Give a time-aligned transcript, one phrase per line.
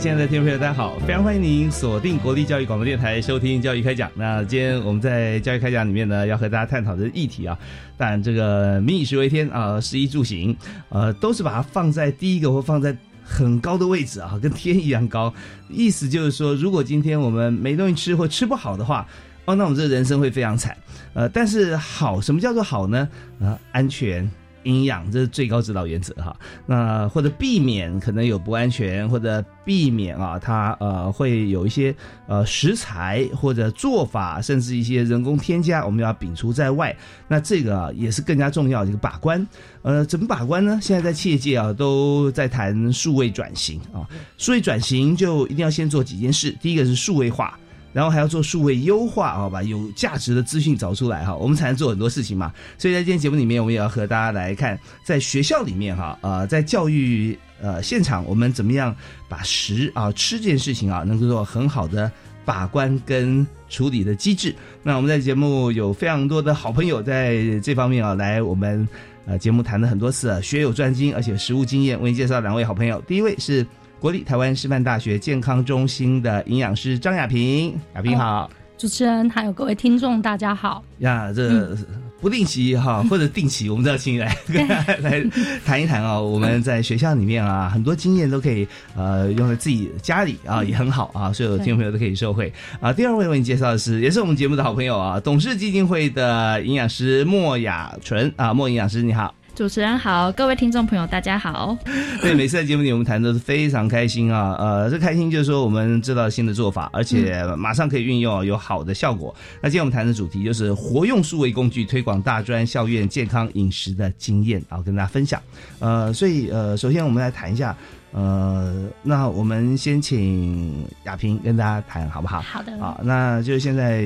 [0.00, 0.96] 亲爱的听众朋友，大家好！
[1.00, 4.08] 非常欢迎您锁定国立教育广播电台收听《教育开讲》。
[4.14, 7.58] 那今天我们在《教育开讲》里面呢，要和大家探讨的议题啊，
[7.96, 10.56] 当然这个民以食为天啊，食衣住行，
[10.90, 15.34] 呃，都是把它放在第一个或放在很高的位置啊，跟天一样高。
[15.68, 19.04] 意思就是说，如果今天我们没东西吃或吃不好的话，
[19.46, 20.76] 哦，那我们这人生会非常惨。
[21.12, 23.08] 呃，但是好，什么叫做好呢？
[23.40, 24.30] 啊，安全。
[24.68, 31.94] 营养这是最高指导原则哈，那或者避免可能有不安全，或者避免啊，它呃会有一些
[32.26, 36.94] 呃食材或者做法，甚至一些人工添加，我们要摒除在外。
[37.26, 39.44] 那这个也是更加重要的一个把关。
[39.82, 40.78] 呃，怎么把关呢？
[40.82, 47.58] 现在在企业界啊都在谈数位转型啊，数位转型就一定要先做几件事，第一个是数位化。
[47.92, 52.52] 然后还要做数位优化，好吧，有价值的资讯找出来哈，我们才能做很多事情嘛。
[52.76, 58.94] 所以在今天节目里面，我们也要和大家来看，在学校里面哈，呃，在教育呃现场，我们怎么样
[59.28, 62.10] 把食啊吃这件事情啊，能够做很好的
[62.44, 64.54] 把关跟处理的机制。
[64.82, 68.86] 那我们在节目有非常多的好朋友在这方面啊，来我们
[69.26, 73.00] 呃节目谈了很多次，学有专精，而且实务经验，为你介绍两位好朋友。
[73.06, 73.66] 第一位是。
[74.00, 80.84] 国立台湾师范大学健康中心的营养师张亚平，亚平好，主持人还有各位听众大家好。
[80.98, 81.76] 呀，这
[82.20, 84.36] 不定期哈 或者定期，我们都要请你来
[85.02, 85.24] 来
[85.64, 92.52] 谈一谈啊，我们在学校里面啊，很多经验都可以呃用在自己家里啊，也很好啊，所有听众朋友都可以受惠。
[92.80, 92.92] 啊。
[92.92, 99.34] 第二位为你介绍的是，也是我们节目的好朋友啊，董事基金会的营养师莫雅纯啊，莫营养师你好。
[99.58, 101.76] 主持人好，各位听众朋友，大家好。
[102.22, 109.34] 对，每次在节目里我们谈都是非常开心啊，呃，这开心就是说我们知道新的做法，而且马上可以运用，有好的效果。
[109.60, 115.42] 那今天我们谈的主题就是活用数位工具推广大专校院健康饮食的经验，然后跟大家分享。
[115.80, 117.76] 呃，所以呃，首先我们来谈一下，
[118.12, 122.40] 呃，那我们先请亚萍跟大家谈好不好？
[122.40, 122.76] 好的。
[122.78, 124.00] 好，那就是现在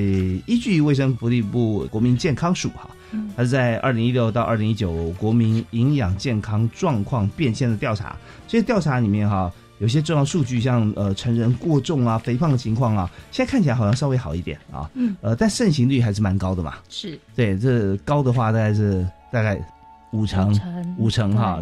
[0.45, 2.89] 依据卫生福利部国民健康署哈。
[3.37, 8.15] 它是在二零一六到二零一九国民营养健康状况变迁的调查，
[8.47, 19.63] 这些调查里面哈，有些重要数据，像呃成人过重啊、肥胖的情况啊，现在看起来好像稍微好一点啊，嗯，呃，但盛行率还是蛮高的嘛，是对，这高的话大概是大概。
[20.13, 21.59] 五成，五成哈，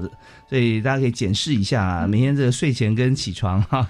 [0.47, 3.88] 所以大家可以检视一下，每天这个睡前跟起床 哈，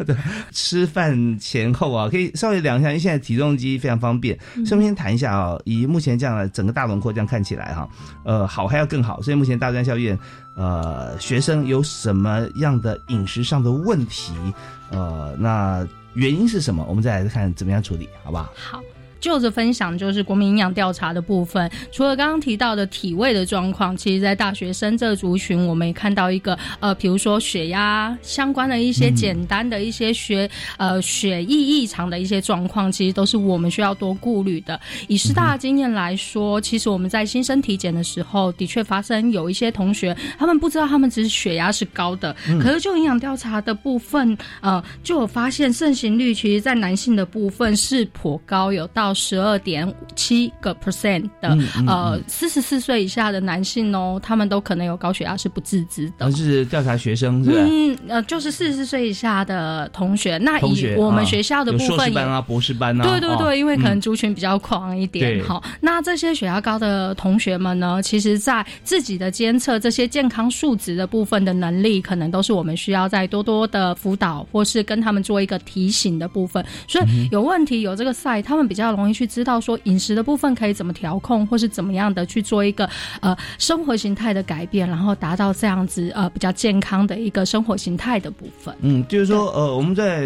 [0.52, 4.38] 吃饭前后啊，可以稍微量一下，因为现在体重机非常方便。
[4.66, 7.90] 顺便谈一下啊，以目前这样的整个大轮廓这样看起来哈，
[8.24, 9.20] 呃，好还要更好。
[9.22, 10.18] 所以目前大专校院
[10.56, 14.34] 呃学生有什么样的饮食上的问题？
[14.92, 16.86] 呃，那原因是什么？
[16.88, 18.48] 我们再来看怎么样处理，好不好？
[18.56, 18.80] 好。
[19.22, 34.80] 就着分享就是国民营养调查的部分，除了刚刚提到的体位的状况，其实，在大学生这族群，我们也看到一个呃，比如说血压相关的一些简单的一些血呃血液异常的一些状况，其实都是我们需要多顾虑的。
[35.08, 49.11] 以师大的经验来说，其实我们在新生体检的时候，的确发生有一些同学，他们不知道他们只是血压是高的，可是就营养调查的部分，呃，就有发现盛行率，其实在男性的部分是颇高，有到。
[49.14, 56.32] 十二点七个 percent 的呃，四十四岁以下的男性哦，他们都可能有高血压是不自知的。
[56.32, 57.58] 是调查学生是吧？
[57.60, 60.38] 嗯呃，就是四十岁以下的同学。
[60.38, 65.44] 那以我们学校的部分，班啊、博士班啊，对对对，因为可能族群比较狂一点。
[65.44, 76.66] 好，那这些血压高的同学们呢，其实在自己的监测这些健康数值的部分的能力，可能都是我们需要再多多的辅导，或是跟他们做一个提醒的部分。
[76.88, 82.88] 所以有问题有这个赛，他们比较容容易去知道说饮食的部分可以怎么调控，或是怎么样的去做一个
[83.20, 88.76] 呃生活形态的改变，然后达到这样子呃比较健康的一个生活形态的部分。
[88.82, 90.22] 嗯，就是说呃我们在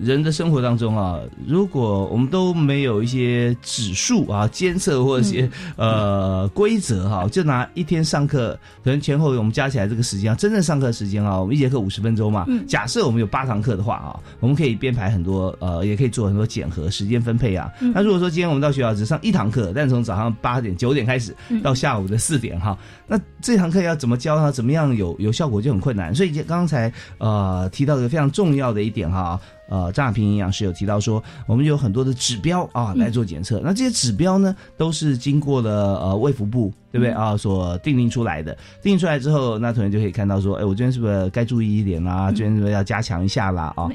[0.00, 17.70] 人的生活当中啊，如果我们都没有一些指数啊监测或者一些、呃规则哈，就拿一天上课可能前后我们加起来这个时间啊，真正上课时间啊，我们一节课五十分钟嘛，嗯假设我们有八堂课的话啊，我们可以编排很多呃，也可以做很多检核时间分配啊。
[18.06, 24.52] 如果说今天我们到学校只上一堂课，但从早上八点九点开始嗯到下午的四点哈，那这堂课要怎么教呢？
[24.52, 26.14] 怎么样有有效果就很困难。
[26.14, 29.38] 所以刚才呃提到一个非常重要的一点哈。
[29.68, 33.60] 呃，张亚平营养师有提到说，我们有很多的指标啊来做检测。
[33.64, 38.52] 那这些指标呢，都是经过了呃卫福部对不对啊所定定出来的。
[38.80, 42.30] 定定出来之后，那同学就可以看到说，哎，我这边是不是该注意一点啦？
[42.30, 43.74] 这边是不是要加强一下啦？
[43.76, 43.90] 啊，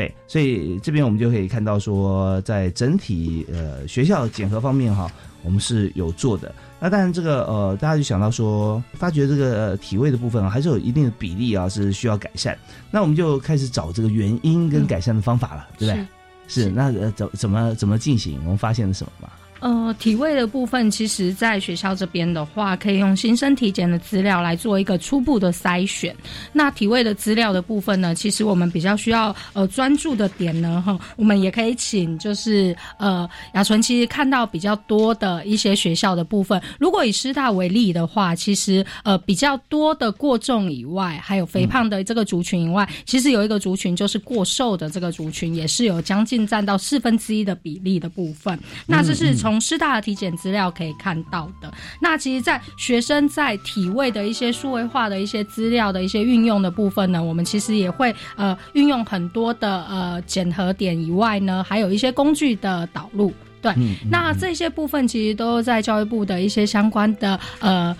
[0.00, 5.12] 对，所以这边我们就可以看到说，在整体呃学校检核方面哈，
[5.42, 6.50] 我们是有做的。
[6.80, 12.56] 那当然，这个呃，大家就想到说，发觉这个、呃、体位的部分啊，还是有一定的比例啊，是需要改善。
[12.90, 16.06] 那我们就开始找这个原因跟改善的方法了，对不对？
[16.48, 18.40] 是是那呃怎怎么怎么进行？
[18.44, 19.28] 我们发现了什么嘛？
[19.60, 26.14] 呃，体位的部分，其实在学校这边的话，可以用新生体检的资料来做一个初步的筛选。
[26.52, 48.58] 那体位的资料的部分呢，其实我们比较需要呃专注的点呢，哈，我们也可以请就是呃雅纯，其实看到比较多的一些学校的部分，如果以师大为例的话，其实呃比较多的过重以外，还有肥胖的这个族群以外，其实有一个族群就是过瘦的这个族群，也是有将近占到四分之一的比例的部分。
[48.86, 51.72] 那这是从师大的体检资料可以看到的。
[51.98, 63.32] 那其实，在学生在体位的一些数位化的一些资料的一些运用的部分呢，我们其实也会呃运用很多的呃检核点以外呢，还有一些工具的导入。
[63.62, 67.96] 对，嗯那这些部分其实都在教育部的一些相关的呃。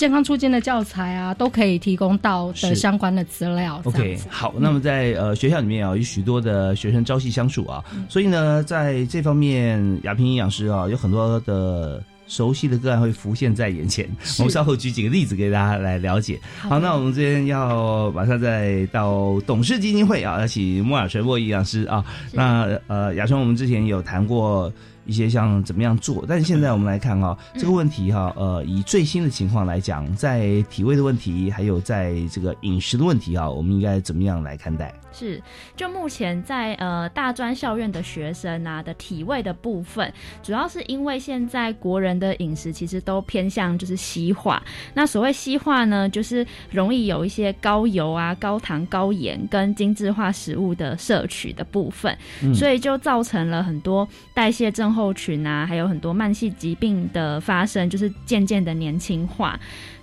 [0.00, 3.78] 健康促进的教材啊，都可以提供到的相关的资料。
[3.84, 14.08] OK，好，那么在呃学校里面啊，有许多的学生朝夕相处啊，嗯所以呢，在这方面，亚平营养师啊，有很多的熟悉的个案会浮现在眼前。
[14.38, 16.40] 我们稍后举几个例子给大家来了解。
[16.60, 22.02] 好，那我们这边要马上再到董事基金会啊，要请莫雅垂莫营养师啊。
[22.32, 24.72] 那呃，雅春，我们之前有谈过。
[25.10, 34.94] 一些像怎么样做，但是现在我们来看啊、这个问题哈、呃，以最新的情况来讲，在体位的问题，还有在这个饮食的问题啊，我们应该怎么样来看待？
[35.12, 35.42] 是，
[35.76, 40.12] 就目前在呃大专校院的学生啊的体位的部分，
[40.42, 44.62] 主要是因为现在国人的饮食其实都偏向就是西化。
[44.94, 59.58] 那所谓西化呢，就是容易有一些高油啊、高糖、高盐跟精致化食物的摄取的部分，嗯所以就造成了很多代谢症候群啊，还有很多慢性疾病的发生，就是渐渐的年轻化。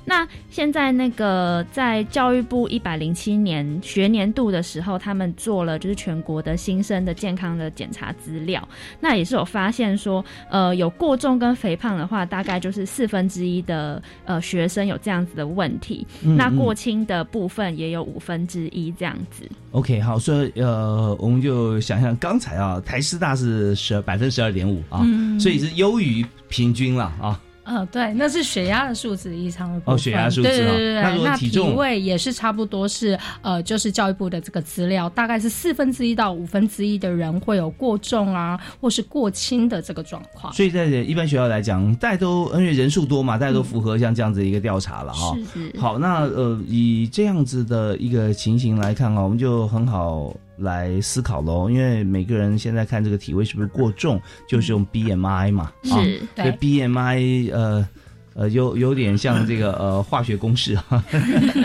[0.10, 8.66] 那现在那个在教育部一百零七年学年度的时候，他们做了就是全国的新生的健康的检查资料，
[9.02, 19.44] 那也是有发现说，呃，有过重跟肥胖的话，大概就是四分之一的呃学生有这样子的问题，嗯那过轻的部分也有五分之一这样子。
[19.72, 27.38] OK，好，所以呃，我们就想象刚才啊，台师大是十二百分之十二点五啊，嗯所以是优于平均了啊。
[27.68, 29.96] 呃，对，那是血压的数值异常的部分。
[29.96, 31.24] 哦血压数值对对哦对对对。
[31.26, 40.54] 那体重位也是差不多是呃，就是教育部的这个资料，大概是四分之一到五分之一的人会有过重啊，或是过轻的这个状况。
[40.54, 45.36] 所以在一般学校来讲，大家都因为人数多嘛，大家都符合像这样子一个调查了哈。
[45.54, 45.80] 是是。
[45.80, 51.70] 好，那呃，以这样子的一个情形来看啊，我们就很好来思考喽。
[51.70, 57.88] 因为每个人现在看这个体位是不是过重，就是用 BMI 嘛，啊，是这对 BMI 呃
[58.34, 61.04] 呃有有点像这个 呃化学公式啊，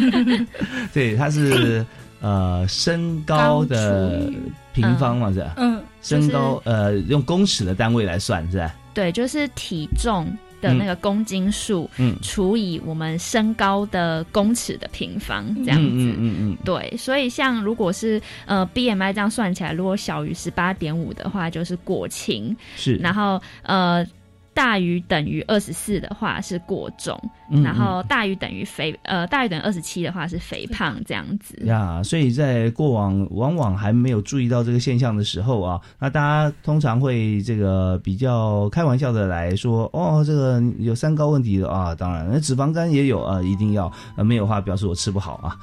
[0.92, 1.84] 对，它是
[2.20, 4.30] 呃身高的
[4.72, 5.54] 平方嘛，是吧？
[5.56, 8.74] 嗯，身高呃用公尺的单位来算是吧？
[8.94, 10.26] 对，就是体重
[10.62, 15.82] 的那个公斤数、嗯除以我们身高的公尺的平方，这样子。
[15.82, 22.94] 嗯嗯嗯嗯，对，所以像如果是呃 BMI 这样算起来，如果小于十八点五的话，就是过轻；是。
[22.96, 24.06] 然后呃
[24.54, 27.18] 大于等于二十四的话是过重，
[27.50, 31.56] 嗯然后大于等于肥呃大于等于二十七的话是肥胖这样子。
[31.64, 45.56] 呀，所以在过往往往还没有注意到这个现象的时候啊，那大家通常会这个比较开玩笑的来说，哦，这个有三高问题的啊，当然，那脂肪肝也有啊，一定要，呃，没有的话表示我吃不好啊，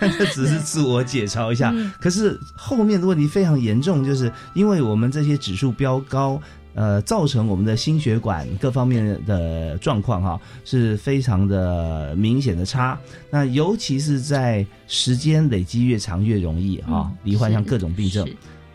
[0.00, 1.74] 这 只是自我解嘲一下。
[2.00, 6.40] 可是后面的问题非常严重，就是因为我们这些指数标高，
[6.78, 12.96] 呃，造成我们的心血管各方面的状况哈，是非常的明显的差。
[13.32, 18.24] 那尤其是在时间累积越长越容易哈，罹患上各种病症。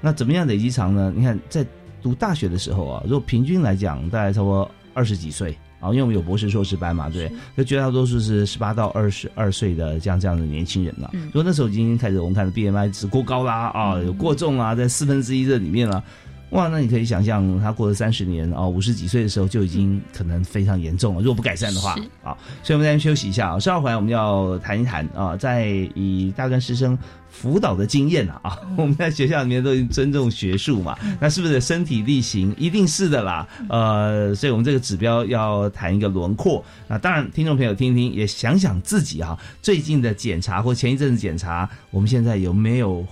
[0.01, 1.13] 那怎么样累积长呢？
[1.15, 1.65] 你看，在
[2.01, 11.09] 读大学的时候啊，如果平均来讲，大概差不多二十几岁啊，因为我们有博士、硕士班嘛，对，就绝大多数是十八到二十二岁的这样这样的年轻人了。
[11.27, 16.03] 如果那时候已经开始，我们看的 BMI 值过高啦啊，有过重啊，在四分之一这里面了。
[16.53, 21.21] 哇，那你可以想象，他过了三十年啊，五十几岁的时候就已经可能非常严重了。
[21.21, 26.95] 如果不改善的话啊，所以我们先休息一下啊，稍后回来我们要谈一谈啊，在以大专师生
[27.27, 32.53] 辅导的经验啊， 我们在学校里面都尊重学术嘛，那是不是身体力行？
[32.55, 33.47] 一定是的啦。
[33.67, 36.63] 呃，所以我们这个指标要谈一个轮廓。
[36.87, 43.03] 那当然，听众朋友听听，也想想自己哈，最近的检查或前一阵子检查，我们现在有没有？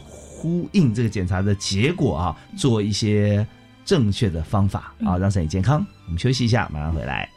[0.42, 3.46] 呼应这个检查的结果啊，做一些
[3.86, 5.86] 正确的方法啊，让身体健康。
[6.08, 7.30] 我们休息一下，马上回来。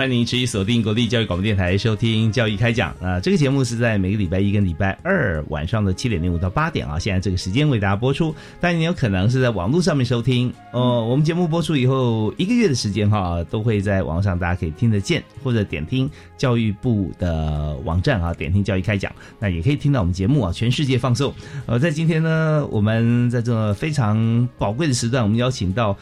[0.00, 3.20] 欢迎您持续锁定国立教育广播电台收听教育开讲啊！
[3.20, 8.34] 这个节目是在每个礼拜一跟礼拜二晚上的七点零五到八点啊，现在这个时间为大家播出。
[8.58, 11.04] 但你有可能是在网络上面收听哦。
[11.04, 21.30] 我们节目播出以后一个月的时间哈，都会在网上大家可以听得见，或者点听教育部的网站啊，点听教育开讲，那也可以听到我们节目啊，全世界放送。
[21.66, 25.94] 呃，在今天呢，我们在这非常宝贵的时段，我们邀请到。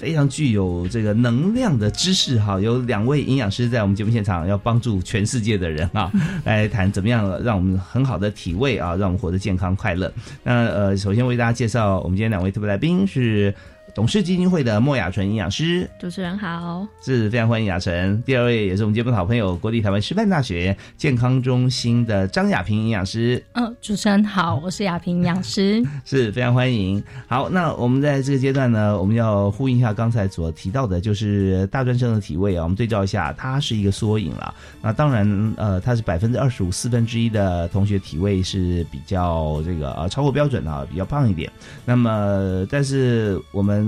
[0.00, 6.10] 非常具有这个能量的知识哈，有两位营养师在我们节目现场，要帮助全世界的人啊，
[6.46, 10.10] 来谈怎么样让我们很好的体味啊，让我们活得健康快乐。
[10.42, 13.54] 那呃，首先为大家介绍我们今天两位特别来宾是。
[13.94, 18.22] 董事基金会的莫雅纯营养师，主持人好，是非常欢迎雅纯。
[18.22, 23.42] 第二位也是我们节目的好朋友，国立台湾师范大学健康中心的张雅萍营养师。
[23.52, 27.02] 嗯，主持人好，我是雅萍营养师， 是非常欢迎。
[27.26, 34.54] 好，那我们在这个阶段呢，我们要呼应一下刚才所提到的，就是大专生的体位啊，我们对照一下，它是一个缩影了。
[34.82, 41.50] 那当然，呃，它是百分之二十五四分之一的同学体位是比较这个呃超过标准啊，比较胖一点。
[41.84, 43.79] 那么，但是我们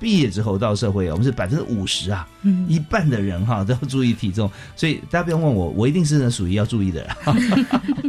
[0.00, 2.28] 毕业之后到社会，我们是百分之五十啊，
[2.68, 8.07] 一半的人哈都要注意体重，所以大家不用问我，我一定是属于要注意的人。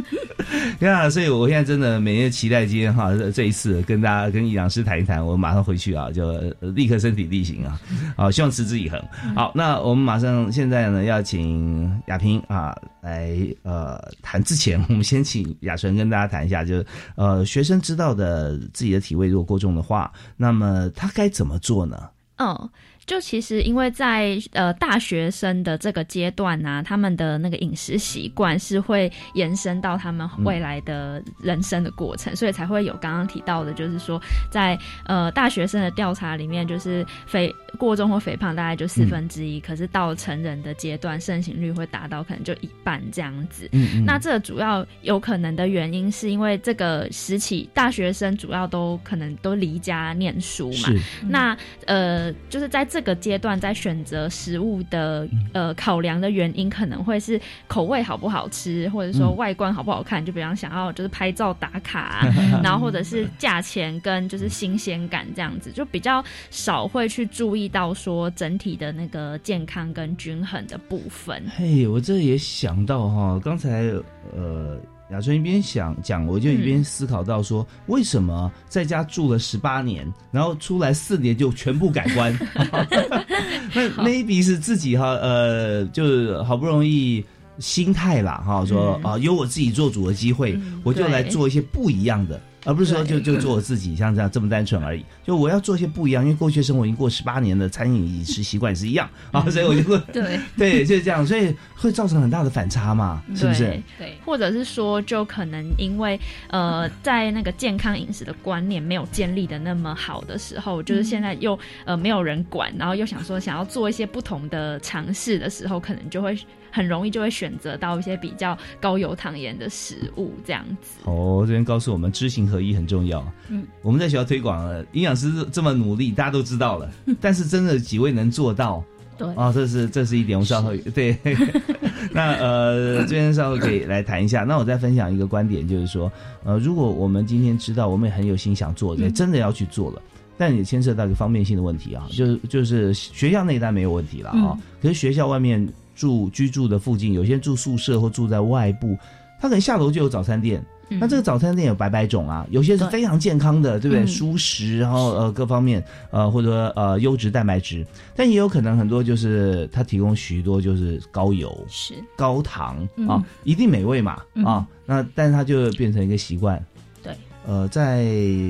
[0.80, 7.80] 呀，所以我现在真的每天期待今天哈这一次跟大家跟营养师谈一谈，我马上回去啊，就立刻身体力行啊，
[8.16, 9.00] 好，希望持之以恒。
[9.34, 22.08] 好，那我们马上现在呢要请亚萍啊来呃谈之前，我们先请亚纯跟大家谈一下，就是呃学生知道的自己的体位如果过重的话，那么他该怎么做呢？
[22.36, 22.70] 嗯。
[23.06, 43.68] 就其实，因为在呃大学生的这个阶段呢，他们的那个饮食习惯是会延伸到他们未来的人生的过程，所以才会有刚刚提到的，就是说在呃大学生的调查里面，就是肥过重或肥胖大概就四分之一，可是到成人的阶段，盛行率会达到可能就一半这样子。
[43.72, 50.88] 嗯那这主要有可能的原因，是因为这个时期大学生主要都可能都离家念书嘛。
[51.28, 53.00] 那呃，就是在这。
[53.00, 60.22] 这个阶段在选择食物的呃考量的原因，可能会是口味好不好吃，或者说外观好不好看。
[60.22, 62.28] 就比方想要就是拍照打卡，
[62.62, 71.42] 然后或者是价钱跟就是新鲜感这样子，就比较少会去注意到说整体的那个健康跟均衡的部分。
[71.56, 73.90] 嘿，我这也想到哈，刚才
[74.36, 74.78] 呃。
[75.10, 82.32] 亚春一边想讲，我就一边思考到说，为什么在家住了十八年，然后出来四年就全部改观？
[83.74, 87.24] 那 maybe 是自己哈，呃，就是好不容易
[87.58, 92.40] 心态啦哈，说啊，有我自己做主的机会，我就来做一些不一样的。
[92.64, 95.04] 而不是说就就做我自己，像这样这么单纯而已。
[95.24, 100.38] 就我要做些不一样，因为过去生活已经过十八年的餐饮饮食习惯是一样啊，所以我就会 对。
[100.56, 103.64] 对就是这样，所以会造成很大的反差嘛，是不是？
[103.64, 103.82] 对？
[103.98, 116.38] 对，或者是说，就可能因为呃， 在那个健康饮食的观念没有建立的那么好的时候，就是现在又呃没有人管，然后又想说想要做一些不同的尝试的时候，可能就会
[116.70, 120.98] 很容易就会选择到一些比较高油糖盐的食物这样子。
[121.04, 123.24] 哦，这边告诉我们知行合一很重要。
[123.48, 128.82] 嗯，我们在学校推广了，营养师这么努力，大家都知道了，但是真的几位能做到？
[129.18, 131.14] 对啊，这是这是一点，我们稍后对。
[132.10, 134.44] 那呃，这边稍后可以来谈一下。
[134.44, 136.10] 那我再分享一个观点，就是说，
[136.42, 140.00] 呃，如果我们今天知道我们也很有心想做，也真的要去做了，
[140.38, 145.68] 但也牵涉到一个方便性的问题啊，就是就是学校那一单没有问题了啊，可是学校外面
[146.00, 148.96] 住居住的附近，有些人住宿舍或住在外部，
[149.38, 150.64] 他可能下楼就有早餐店。
[150.98, 154.02] 那这个早餐店有百百种啊，有些是非常健康的，对不对？
[154.02, 166.60] 嗯舒适，然后呃各方面呃或者呃优质蛋白质，但也有可能很多就是它提供许多就是高油、是高糖嗯啊，一定美味嘛嗯啊，那但是它就变成一个习惯。
[167.04, 167.14] 对，
[167.46, 168.02] 呃，在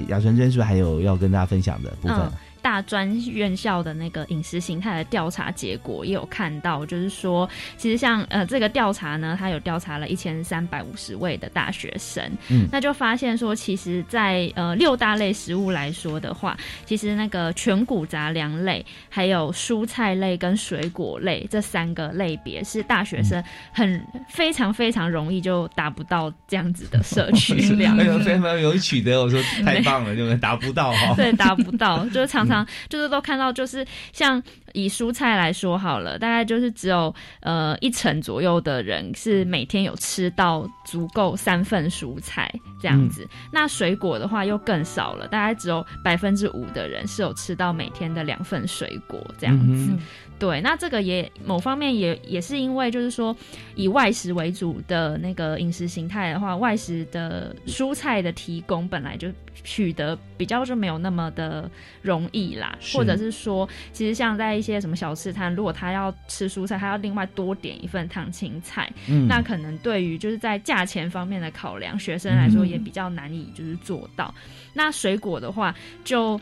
[0.08, 2.16] 雅纯真是不是还有要跟大家分享的部分？
[2.60, 12.68] 嗯大专院校的那个饮食形态的调查结果也有看到，就是说，其实像呃这个调查呢，它有调查了一千三百五十位的大学生，嗯。
[12.70, 31.14] 那就发现说，其实在，呃六大类食物来说的话，其实那个全谷杂粮类、还有蔬菜类跟水果类这三个类别是大学生很非常非常容易就达不到这样子的 摄取量，哎呦，非常容易取得，我说太棒了， 就是达不到哈。
[31.16, 34.42] 对，达不到，就是常常就是都看到，就是像
[34.72, 43.26] 以蔬菜来说好了，大概就是只有呃一成左右的人是每天有吃到足够三份蔬菜这样子。
[43.52, 49.92] 那水果的话又更少了，大概只有百分之五的人是有吃到每天的两份水果这样子。
[49.92, 49.98] 嗯
[50.40, 53.36] 对，那这个也某方面也也是因为就是说
[53.76, 59.28] 以外食为主的那个饮食形态的话，外食的蔬菜的提供本来就
[59.62, 61.70] 取得比较就没有那么的
[62.00, 74.34] 容易啦，或者是说，其实像在一些什么小吃摊，如果他要吃蔬菜，他要另外多点一份烫青菜，嗯那可能对于就是在价钱方面的考量，学生来说嗯也比较难以就是做到。
[74.72, 76.40] 那水果的话，就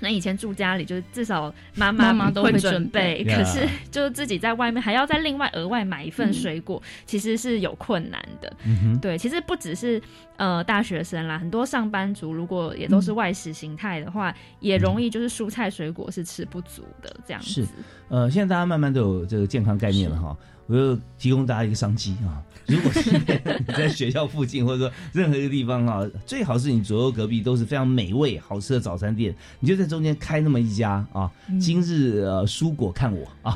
[0.00, 8.52] 那以前住家里，就是至少妈妈妈都会准准备可是就是自己在外面还要再另外额外买一份水果，其实是有困难的。
[8.64, 10.00] 嗯哼，对，其实不只是
[10.36, 17.72] 呃大学生啦，很多上班族如果也都是外食形态的话，也容易就是蔬菜水果是吃不足的这样是子。
[18.08, 20.36] 呃，现在大家慢慢都有这个健康概念了哈。
[20.70, 22.40] 我就提供大家一个商机啊！
[22.66, 31.28] 如果是你在学校附近，或者说任何一个地方啊，最好是你左右隔壁都是非常美味、好吃的早餐店，你就在中间开那么一家啊。
[31.60, 33.52] 今日呃蔬果看我啊，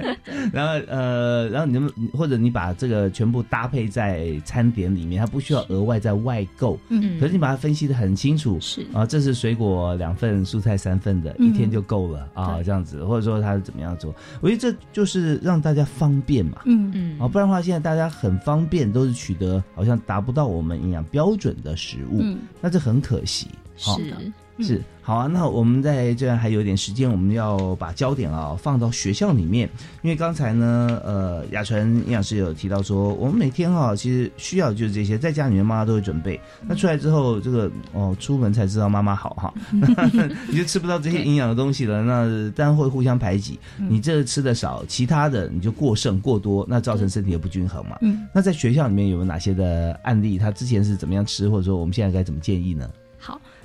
[0.52, 14.14] 然后呃，然后你能不能或者你把这个全部搭配在餐点里面，它不需要额外再外购，嗯可是你把它分析的很清楚，是啊，这是水果两份，蔬菜三份的，嗯一天就够了啊，这样子，或者说它是怎么样做？
[14.42, 16.90] 我觉得这就是让大家方便嘛，嗯。
[16.94, 17.20] 嗯。
[17.20, 22.38] 啊，不然的话，现在大家很方便，都是取得好像达不到我们营养标准的食物，嗯。
[22.60, 23.48] 那这很可惜。
[23.78, 23.96] 好。
[23.98, 24.10] 是。
[24.10, 24.16] 的
[24.60, 29.66] 是好啊，那我们在这还有点时间，我们要把焦点啊放到学校里面，
[30.02, 47.96] 因为刚才呢，呃，雅纯营养师有提到说，我们每天哈、其实需要就是这些，在家里面妈妈都会准备，那出来之后，这个哦，出门才知道妈妈好哈，那 你 就吃不到这些营养的东西了，那当然会互相排挤，你这吃的少，其他的你就过剩过多，那造成身体的不均衡嘛。
[48.02, 50.36] 嗯，那在学校里面有没有哪些的案例？
[50.36, 52.86] 他之前是怎么样吃，或者说我们现在该怎么建议呢？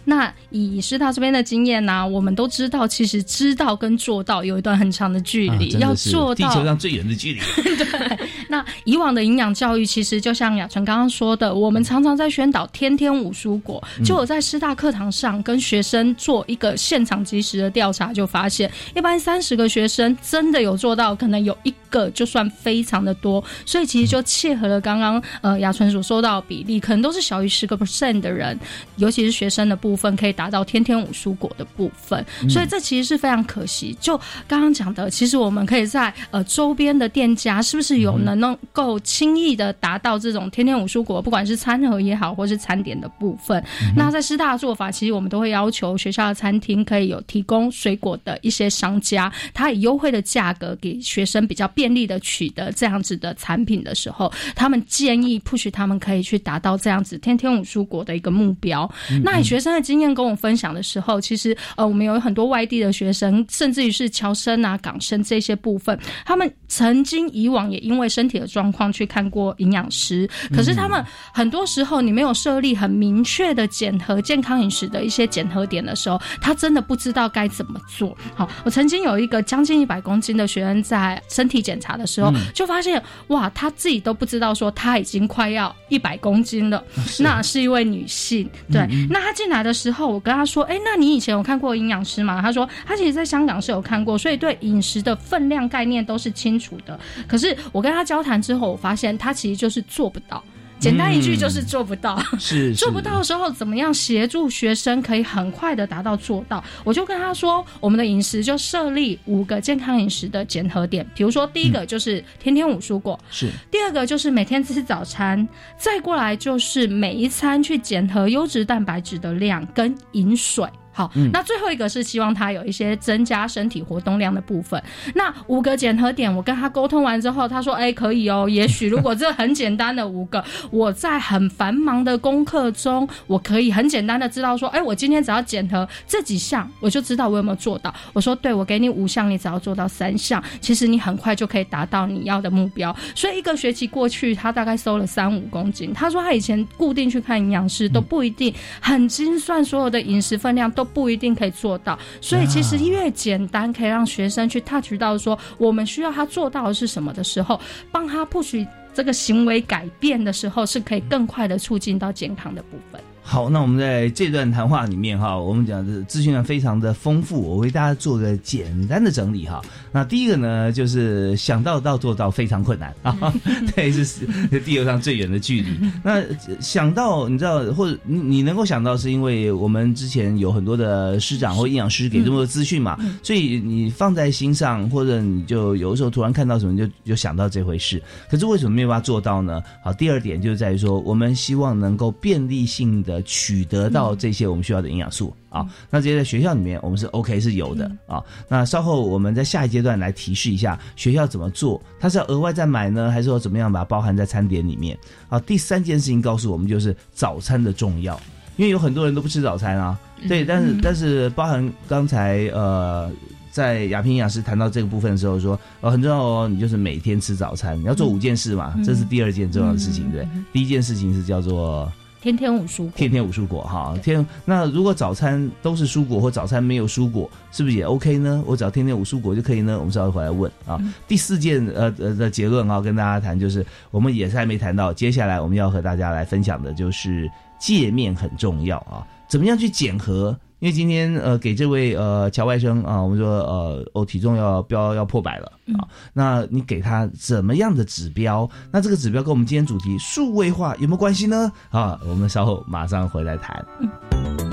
[0.06, 0.12] 好。
[0.14, 7.40] 那以师大这边的经验呢、我们都知道，其实知道跟做到有一段很长的距离，啊要做到地球上最远的距离。
[7.76, 13.82] 对那以往的营养教育，其实就像雅纯刚刚说的，我们常常在宣导天天五蔬果。
[14.06, 23.44] 就我在师大课堂上跟学生做一个现场及时的调查，就发现一般三十个学生真的有做到，可能有一个就算非常的多。
[23.66, 28.60] 所以其实就切合了刚刚呃雅纯所说到的比例，可能都是小于十个 percent 的人，
[28.98, 32.26] 尤其是学生的部分，可以达到天天五蔬果的部分。
[32.50, 33.96] 所以这其实是非常可惜。
[34.00, 43.64] 就刚刚讲的，其实我们可以在呃周边的店家，是不是有能能够轻易的达到这种天天五蔬果，不管是餐盒也好，或是餐点的部分。
[43.96, 58.90] 那在师大的做法，其实我们都会要求学校的餐厅可以有提供水果的一些商家，他以优惠的价格给学生比较便利的取得这样子的产品的时候，他们建议 push 他们可以去达到这样子天天五蔬果的一个目标。
[59.24, 78.18] 那以学生的经验跟我分享的时候，其实呃，我们有很多外地的学生，甚至于是侨生啊、港生这些部分，他们曾经以往也因为身体的状况去看过营养师，可是他们很多时候你没有设立很明确的检核健康饮食的一些检核点的时候，他真的不知道该怎么做。
[78.36, 86.84] 好，我曾经有一个将近一百公斤的学生在身体检查的时候，就发现哇，她自己都不知道说她已经快要一百公斤了。
[87.20, 88.88] 那是一位女性，对。
[89.10, 97.00] 那她进来的时候，我跟她说：“哎，那你以前有看过营养师吗？”她说：“她其实在香港是有看过，所以对饮食的分量概念都是清楚的。
[97.28, 100.44] 可是我跟她交谈之后，我发现她其实就是做不到。”
[100.84, 106.62] 简单一句就是做不到，是 做不到的时候，怎么样协助学生可以很快的达到做到？
[106.84, 113.50] 我就跟他说，我们的饮食就设立五个健康饮食的检核点，比如说第一个就是天天五蔬果，是。
[113.72, 120.68] 第二个就是每天吃早餐，再过来就是每一餐去检核优质蛋白质的量跟饮水。
[120.94, 124.82] 好，那最后一个是希望他有一些增加身体活动量的部分。
[125.16, 128.48] 那五个检核点，我跟他沟通完之后，他说：“哎，可以哦。
[128.48, 137.92] 也许如果这很简单的五个， 我在很繁忙的功课中，我可以很简单的知道说，哎，我今天只要检核这几项，我就知道我有没有做到。
[138.14, 142.96] 我说，对，我给你五项，你只要做到三项，其实你很快就可以达到你要的目标。
[143.16, 145.92] 所以一个学期过去，他大概瘦了三五公斤。
[145.92, 150.83] 他说他以前固定去看营养师都不一定很精算所有的饮食分量都。
[150.84, 157.60] 不一定可以做到，所以其实越简单，可以让学生去 touch 到说我们需要他做到的是什么的时候，
[157.92, 163.02] 帮他 push 这个行为改变的时候，是可以更快的促进到健康的部分。
[163.26, 169.62] 好，那我们在这段谈话里面哈，我们讲的资讯量非常的丰富，我为大家做个简单的整理哈。
[169.94, 173.34] 那第一个呢，就是想到到做到非常困难 啊，
[173.76, 174.28] 对，是
[174.60, 175.70] 地球上最远的距离。
[176.04, 176.22] 那
[176.60, 188.04] 想到你知道，或者你你能够想到，是因为我们之前有很多的师长或营养师给这么多资讯嘛，所以你放在心上，或者你就有的时候突然看到什么，就就想到这回事。
[188.30, 189.64] 可是为什么没有办法做到呢？
[189.82, 193.13] 好，第二点就在于说，我们希望能够便利性的。
[193.22, 198.22] 取得到这些我们需要的营养素啊，那这些在学校里面我们是 OK 是有的啊。
[198.48, 204.98] 那稍后我们在下一阶段来提示一下学校怎么做，它是要额外再买呢，还是说怎么样把它包含在餐点里面？
[205.30, 208.20] 啊，第三件事情告诉我们就是早餐的重要，
[208.58, 210.00] 因为有很多人都不吃早餐啊。
[210.28, 213.12] 对，但是但是包含刚才呃。
[213.54, 220.28] 在亚平营养师谈到这个部分的时候，说哦很重要哦，你就是每天吃早餐，你要做五件事嘛，这是第二件重要的事情，对。
[220.52, 221.92] 第一件事情是叫做
[222.24, 223.94] 天天五蔬果，天天五蔬果哈。
[224.02, 228.42] 天，那如果早餐都是蔬果，或早餐没有蔬果，是不是也 OK 呢？
[228.48, 229.78] 我只要天天五蔬果就可以呢？
[229.78, 230.80] 我们稍微回来问啊。
[231.06, 240.34] 第四件呃呃的结论啊，跟大家谈就是，我们也是还没谈到，接下来我们要和大家来分享的就是界面很重要啊，怎么样去检核？
[240.64, 248.50] 因为今天呃给这位呃乔外甥啊，我们说呃哦体重要标要破百了啊，那你给他怎么样的指标？
[248.72, 251.52] 那这个指标跟我们今天主题数位化有没有关系呢？
[251.70, 253.62] 啊，我们稍后马上回来谈。
[253.82, 254.53] 纾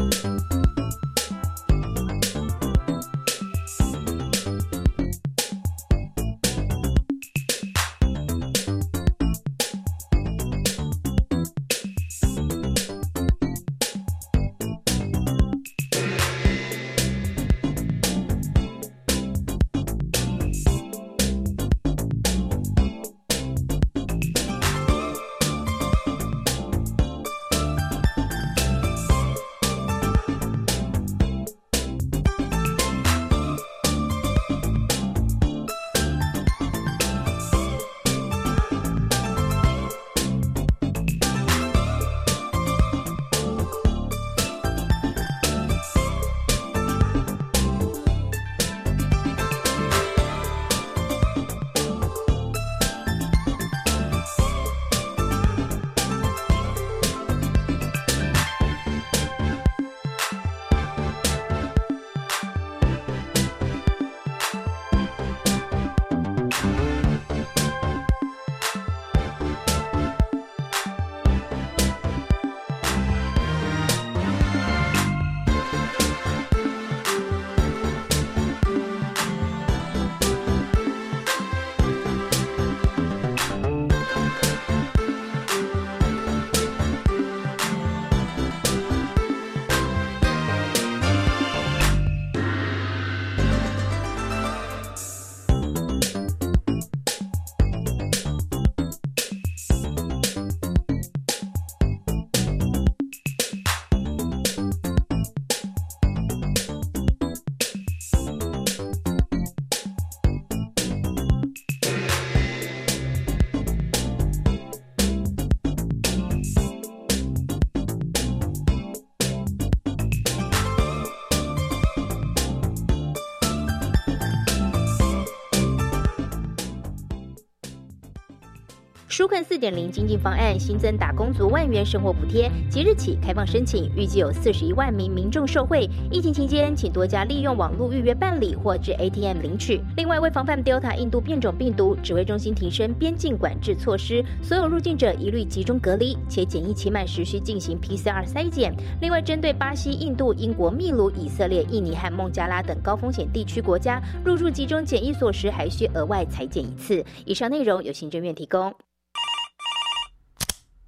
[129.42, 135.88] 四点零经济方案新增打工族万元生活补贴，即日起开放申请，预计有四十一万名民众受惠。
[136.10, 139.80] 疫情期间，请多加利用网络预约办理或至 ATM 领取。
[139.96, 148.74] 另外，为防范 Delta 印度变种病毒，指挥中心提升边境管制措施，所有入境者一律集中隔离，且检疫期满时需进行 PCR 筛检。
[149.00, 157.04] 另外，针对巴西、印度、英国、秘鲁、以色列、印尼和孟加拉等高风险地区国家入住集中检疫所时，还需额外裁剪一次。
[157.24, 158.72] 以上内容由行政院提供。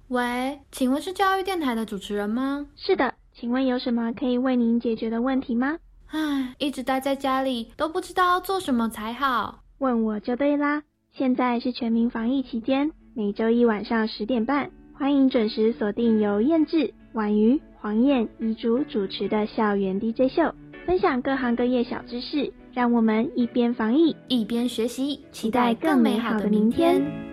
[0.09, 2.67] 喂，请问是教育电台的主持人吗？
[2.75, 5.77] 是的，请问有什么可以为您解决的问题吗？
[6.07, 9.61] 唉，一直待在家里，都不知道要做什么才好。
[9.79, 10.83] 问我就对啦。
[11.13, 20.53] 现在是全民防疫期间，每周一晚上十点半，欢迎准时锁定由燕志、婉瑜、黄燕、遗竹主持的校园 DJ 秀，
[20.85, 27.32] 分享各行各业小知识，让我们一边防疫一边学习，期待更美好的明天。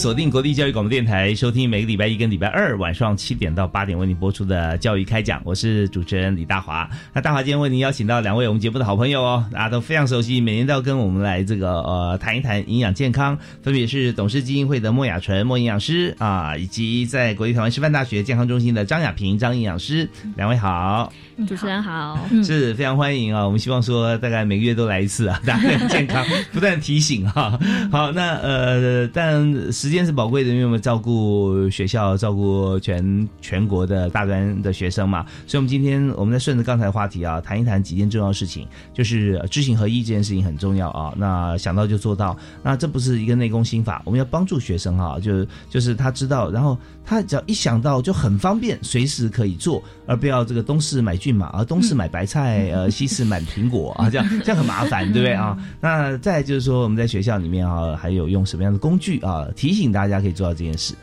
[0.00, 5.42] 锁定国立教育广播电台，收听每个礼拜一跟礼拜二晚上七点到八点为您播出的教育开讲。
[5.44, 6.88] 我是主持人李大华。
[7.12, 13.36] 那大华今天为您邀请到两位我们节目的好朋友哦，大家都非常熟悉，每年都要跟我们来这个呃谈一谈营养健康。
[13.62, 20.08] 分别是董事基金会的莫雅纯莫营养师啊，以及在国立台湾师范大学健康中心的张雅萍张营养师。
[20.34, 21.12] 两位好，
[21.46, 23.44] 主持人好，是非常欢迎啊。
[23.44, 27.60] 我们希望说大概每个月都来一次啊，大家很健康，不断提醒哈。
[27.92, 41.12] 好，那呃，但时间是宝贵的，因为我们照顾学校，照顾全全国的大专的学生嘛，所以，我们今天我们再顺着刚才的话题啊，谈一谈几件重要事情，就是知行合一这件事情很重要啊。
[41.16, 46.78] 那想到就做到，那这不是一个内功心法，我们要帮助学生啊，就就是他知道，然后
[47.10, 55.58] 他只要一想到就很方便，随时可以做，而不要这个东市买骏马，而东市买白菜， 呃，西市买苹果啊，这样这样很麻烦，对不对啊？
[55.82, 59.44] 那再就是说，我们在学校里面啊，还有用什么样的工具啊？
[59.56, 60.94] 提醒大家可以做到这件事。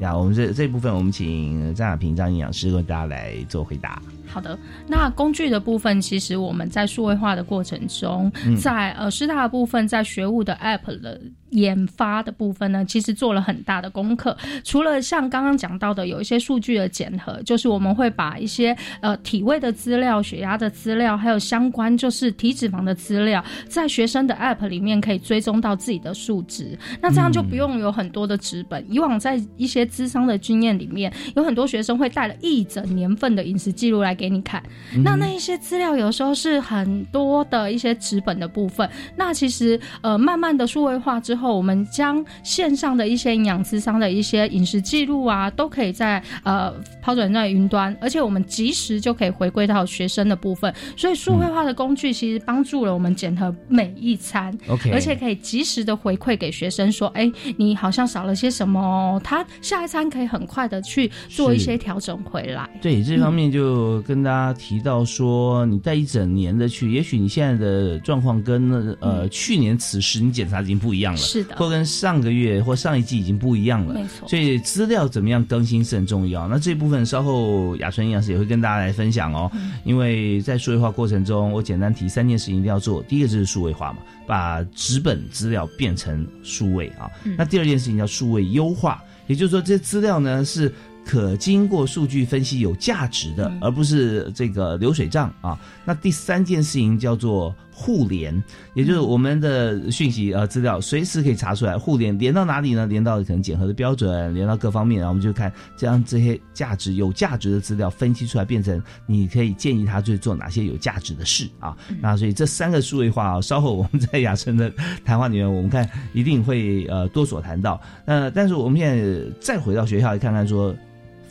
[0.00, 4.02] 呀，我们这这部分，我们请张亚平张营养师为大家来做回答。
[4.26, 14.36] 好的，那工具的部分，其实我们在数位化的过程中，在呃师大的部分，在学务的 App 的研发的部分呢，其实做了很大的功课。
[14.62, 26.78] 除了像刚刚讲到的有一些数据的检核，就是我们会把一些呃体位的资料、血压的资料，还有相关就是体脂肪的资料，在学生的 App 里面可以追踪到自己的数值。
[27.00, 28.84] 那这样就不用有很多的纸本。
[28.88, 34.10] 以往在一些资商的经验里面，有很多学生会带了一整年份的饮食记录来。
[34.20, 34.62] 给你看，
[35.02, 38.86] 那那一些资料有时候是很多的一些纸本的部分。
[39.16, 50.74] 那其实呃，慢慢的数位化之后，我们将线上的一些营养咨商的一些饮食记录啊，都可以在呃抛转在云端，而且我们及时就可以回归到学生的部分。
[50.96, 62.68] 所以数位化的工具其实帮助了我们检核每一餐，OK，而且可以及时的回馈给学生说，哎，你好像少了些什么，他下一餐可以很快的去做一些调整回来。
[62.82, 64.00] 对这方面就。
[64.10, 74.28] 跟大家提到说，你带一整年的去，也许你现在的状况跟呃去年此时你检查已经不一样了，是的，或跟上个月或上一季已经不一样了，没错。
[74.28, 76.48] 所以资料怎么样更新是很重要。
[76.48, 79.50] 那这部分稍后雅纯营养师也会跟大家来分享哦。
[79.84, 83.02] 因为在数位化过程中，我简单提三件事情一定要做。
[83.04, 87.08] 第一个就是数位化嘛，把纸本资料变成数位啊。
[87.38, 90.72] 那第二件事情叫数位优化，也就是说这些资料呢是。
[91.02, 95.58] 可经过数据分析有价值的，而不是这个流水账啊。
[95.84, 102.84] 那第三件事情叫做互联，也就是我们的讯息呃资料随时可以查出来，互联连到哪里呢？
[102.84, 111.74] 连到可能检核的标准，连到各方面，然后我们就看这样这些价值有价值的资料分析出来，变成你可以建议他去做哪些有价值的事啊。
[112.02, 114.70] 那所以这三个数位化啊，稍后我们在雅琛的
[115.02, 117.80] 谈话里面，我们看一定会呃多所谈到。
[118.04, 120.76] 那但是我们现在再回到学校来看看说。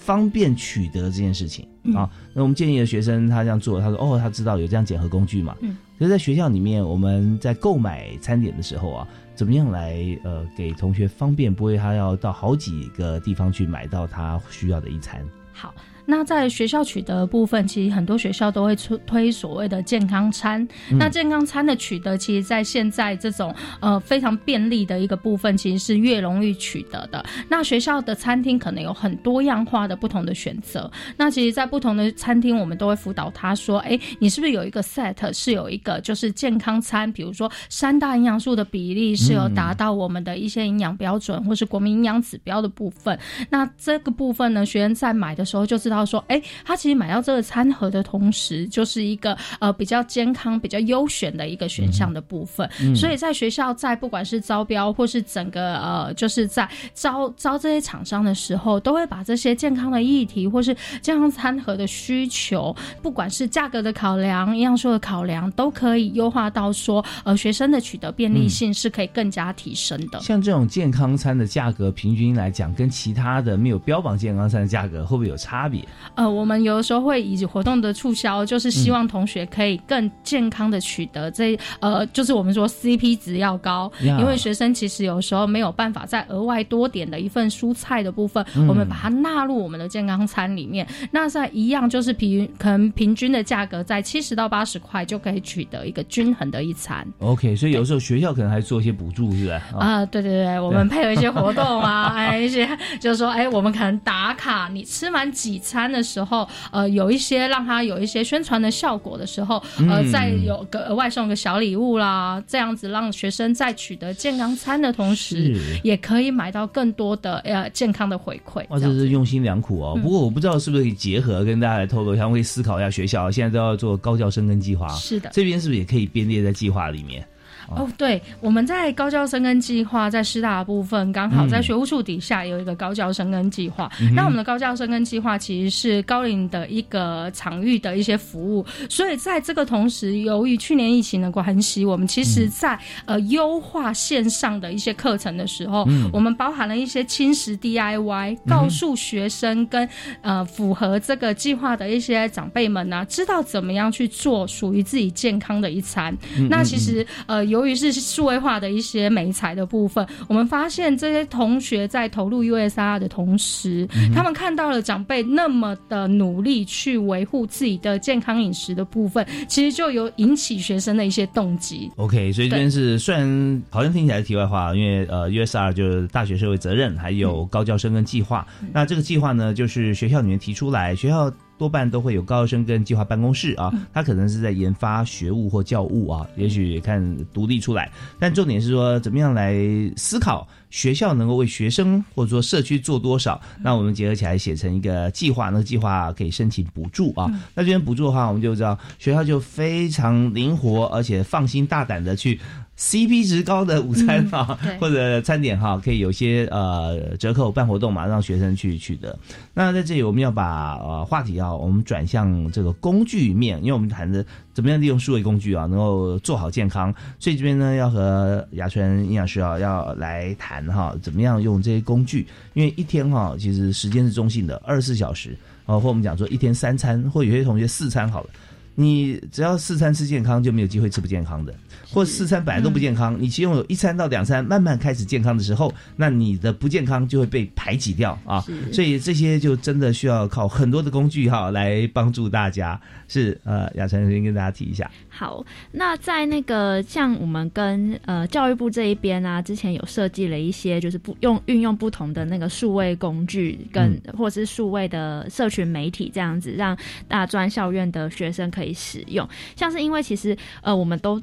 [0.01, 5.55] 方便取得这件事情啊，那我们建议的学生他这样做，他说哦，他知道有这样检核工具嘛。
[5.61, 15.23] 嗯，所以在学校里面，我们在购买餐点的时候啊，怎么样来呃给同学方便，不会他要到好几个地方去买到他需要的一餐。
[15.53, 15.71] 好。
[16.09, 20.67] 那在学校取得部分，其实很多学校都会出推所谓的健康餐。
[20.97, 27.23] 那健康餐的取得，其实，在现在这种呃非常便利的一个部分，其实是越容易取得的。
[27.47, 30.89] 那学校的餐厅可能有很多样化的不同的选择。
[31.15, 37.11] 那其实，在不同的餐厅，我们都会辅导他说：“哎，你是不是有一个 set 是有一个就是健康餐？
[37.13, 43.17] 比如说三大营养素的比例是有达到我们的一些营养标准，或是国民营养指标的部分。
[43.51, 52.69] 那这个部分呢，学生在买的时候就知道。”他说：“哎，他其实买到这个餐盒的同时，就是一个呃比较健康、比较优选的一个选项的部分。
[52.95, 70.19] 所以在学校，在不管是招标或是整个呃，就是在招招这些厂商的时候，都会把这些健康的议题或是健康餐盒的需求，不管是价格的考量、营养素的考量，都可以优化到说，呃，学生的取得便利性是可以更加提升的。
[70.21, 75.83] 像这种健康餐的价格，平均来讲，跟其他的没有标榜健康餐的价格，会不会有差别？
[76.15, 90.85] 呃，我们有的时候会以活动的促销，就是希望同学可以更健康的取得这呃，就是我们说 CP 值要高，因为学生其实有时候没有办法再额外多点的一份蔬菜的部分，我们把它纳入我们的健康餐里面。
[91.11, 97.07] 那在一样就是平可能平均的价格在七十到八十块就可以取得一个均衡的一餐。
[97.19, 99.49] OK，所以有时候学校可能还做一些补助，是不是？
[99.77, 102.67] 啊，对对对，我们配合一些活动啊， 哎一些
[102.99, 105.78] 就是说，哎，我们可能打卡，你吃满几餐。
[105.87, 118.65] 的时候，呃，有一些让他有一些宣传的效果的时候，呃，再有个额外送个小礼物啦，这样子让学生在取得健康餐的同时，也可以买到更多的呃健康的回馈。
[118.69, 119.99] 哇，这是用心良苦哦。
[120.01, 127.25] 不过我不知道是不是可以结合跟大家来透露一下，我可以思考一下学校现在都要做高教生跟计划，是的，这边是不是也可以编列在计划里面？
[127.75, 133.89] 哦，对，我们在高教生根计划在师大部分，刚好在学务处底下有一个高教生根计划。
[134.15, 149.87] 那我们的高教生根计划其实是高龄的一个场域的一些服务，所以在这个同时，由于去年疫情的关系，我们其实在呃优化线上的一些课程的时候，我们包含了一些轻食 DIY，告诉学生跟
[150.21, 156.17] 呃符合这个计划的一些长辈们呢，知道怎么样去做属于自己健康的一餐。
[156.49, 157.58] 那其实呃有。
[157.59, 171.91] 由于是数位化的一些美材的部分，我们发现这些同学在投入 USR 的同时，他们看到了长辈那么的努力去维护自己的健康饮食的部分，其实就有引起学生的一些动机。
[171.97, 178.47] OK，所以这边是虽然好像听起来是题外话，因为呃 USR 就是大学社会责任，还有高教生跟计划。
[178.71, 181.29] 那这个计划呢，就是学校里面提出来，学校。
[181.59, 189.53] 多半都会有高生跟计划办公室啊，他可能是在研发学务或教务啊，也许看独立出来，但重点是说怎么样来
[189.97, 197.29] 思考学校能够为学生或者说社区做多少，那我们结合起来写成一个计划，那个计划可以申请补助啊。
[197.53, 202.39] 那这边补助的话，我们就知道学校就非常灵活，而且放心大胆的去。
[202.79, 209.19] CP 值高的午餐哈，或者餐点哈，可以有些呃折扣办活动嘛，让学生去取得。
[209.53, 216.93] 那在这里我们要把呃话题啊，我们转向这个工具面，因为我们谈的怎么样利用数位工具啊，能够做好健康。
[217.19, 222.25] 所以这边呢，要和雅纯营养师啊，要来谈哈，怎么样用这些工具？
[222.53, 228.29] 因为一天哈，其实时间是中性的，二十四小时啊，或我们讲说一天三餐，或有些同学四餐好了，
[228.73, 231.53] 你只要四餐吃健康，就没有机会吃不健康的。
[231.91, 238.43] 或四餐本来都不健康，你其中有一餐到两餐慢慢开始健康的时候，那你的不健康就会被排挤掉啊。
[238.71, 242.79] 所以这些就真的需要靠很多的工具哈来帮助大家。
[243.07, 244.89] 是呃，雅晨先跟大家提一下。
[245.09, 256.77] 好，那在那个像我们跟呃教育部这一边啊，之前有设计了一些就是不用运用不同的那个数位工具跟或者是数位的社群媒体这样子，让
[257.07, 259.27] 大专校院的学生可以使用。
[259.55, 261.19] 像是因为其实呃我们都。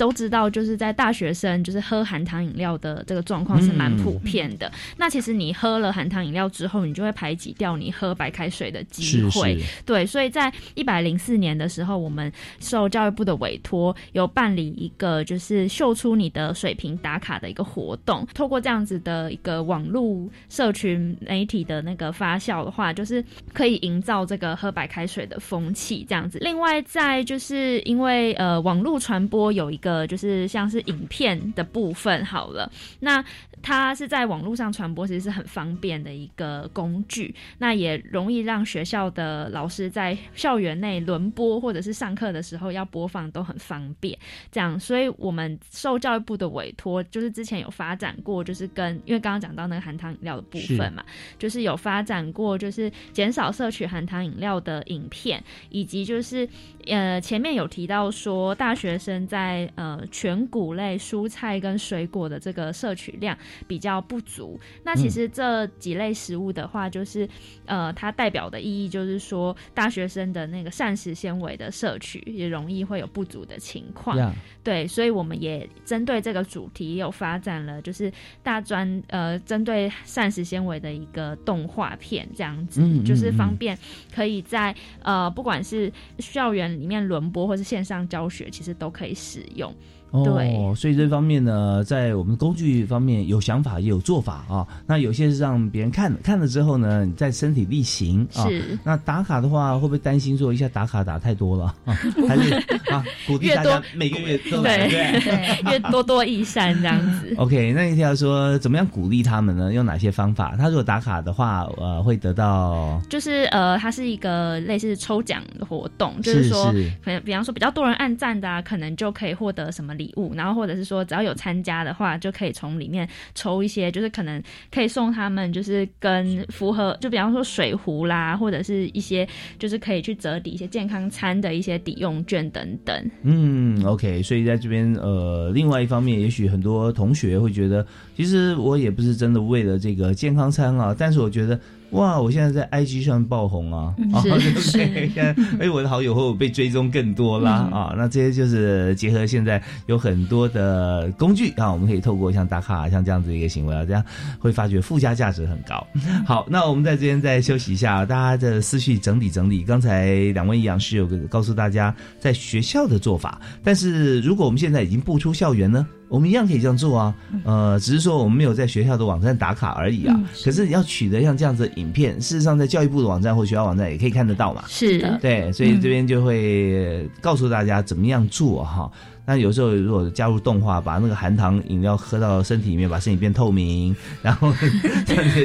[0.00, 4.72] 都知道，就是在大学生就是喝含糖饮料的这个状况是蛮普遍的。
[4.96, 9.62] 那其实你喝了含糖饮料之后，你就会排挤掉你喝白开水的机会。
[9.84, 18.26] 对，所以在一百零四年的时候，我们受教育部的委托，有办理一个就是秀出你的水平打卡的一个活动。
[18.32, 23.22] 透过这样子的一个网络社群媒体的那个发酵的话，就是
[23.52, 26.06] 可以营造这个喝白开水的风气。
[26.08, 32.70] 这样子，另外在就是因为呃网络传播有一个就是像是影片的部分好了，
[33.00, 33.24] 那。
[33.62, 44.18] 它是在网络上传播，其实是很方便的一个工具，那也容易让学校的老师在校园内轮播或者是上课的时候要播放都很方便。
[44.50, 51.04] 这样，所以我们受教育部的委托，就是之前有发展过，就是跟因为刚刚讲到那个含糖饮料的部分嘛，
[51.38, 56.48] 就是有发展过，就是减少摄取含糖饮料的影片，以及就是
[56.86, 63.36] 呃前面有提到说大学生在呃全谷类蔬菜跟水果的这个摄取量。
[63.66, 64.58] 比较不足。
[64.82, 67.28] 那其实这几类食物的话，就是
[67.66, 74.34] 呃，它代表的意义就是说，大学生的那个膳食纤维的摄取也容易会有不足的情况。
[74.62, 78.12] 对，所以我们也针对这个主题有发展了，就是
[78.42, 83.78] 大专呃，针对膳食纤维的一个动画片，这样子，就是方便
[84.14, 89.74] 可以在呃，不管是校园里面轮播或是线上教学，其实都可以使用。
[90.10, 94.66] 哦，所以这方面呢，在我们工具方面有想法也有做法啊。
[94.86, 98.42] 那有些是让别人看看了之后呢，你再身体力行啊。
[98.48, 98.78] 是。
[98.82, 101.94] 那打卡的话，会不会担心说一下打卡打太多了啊？
[102.28, 102.54] 还是
[102.90, 107.32] 啊，鼓励大家每个月都对对， 越多多益善这样子。
[107.38, 109.72] OK，那一条说怎么样鼓励他们呢？
[109.72, 110.56] 用哪些方法？
[110.58, 116.72] 他如果打卡的话，呃，会得到就是呃，它是一个类似抽奖的活动，就是说，
[117.04, 119.94] 可能比方说比较多人按赞的啊，可能就可以获得什么。
[120.00, 124.42] 礼物，然后或者是说，只要有参加的话，就可以从里面抽一些，就是可能
[124.72, 129.28] 可以送他们，就是跟符合，就比方说水壶啦，或者是一些
[129.58, 133.10] 就是可以去折抵一些健康餐的一些抵用券等等。
[133.24, 137.86] 嗯，OK，所以在这边呃，另外一方面，也许很多同学会觉得，
[138.16, 141.60] 其实我也不是真的为了这个健康餐啊，但是我觉得。
[141.90, 142.20] 哇！
[142.20, 144.70] 我现在在 IG 上爆红啊，是 是，
[145.08, 147.94] 现在哎，我的好友和我被追踪更多啦啊！
[147.96, 154.04] 那这些就是结合现在有很多的工具啊，我们可以透过像打卡像这样子一个行为啊，这样
[154.38, 155.84] 会发觉附加价值很高。
[156.26, 159.62] 好，那我们在这边再休息一下，大家的思绪整理整理。
[159.62, 165.86] 刚才两位营养师有个告诉大家在学校的做法，但是如果我们现在已经步出校园呢？
[166.10, 170.20] 我们一样可以这样做啊，呃，只是说我们没有在学校的网站打卡而已啊。
[170.44, 174.64] 可是要取得像这样子的影片，事实上在教育部的网站或学校网站也可以看得到嘛。
[174.66, 178.90] 是的，对，所以这边就会告诉大家怎么样做哈。
[179.26, 184.52] 那有时候如果加入动画，把那个含糖饮料喝到身体里面，把身体变透明，然后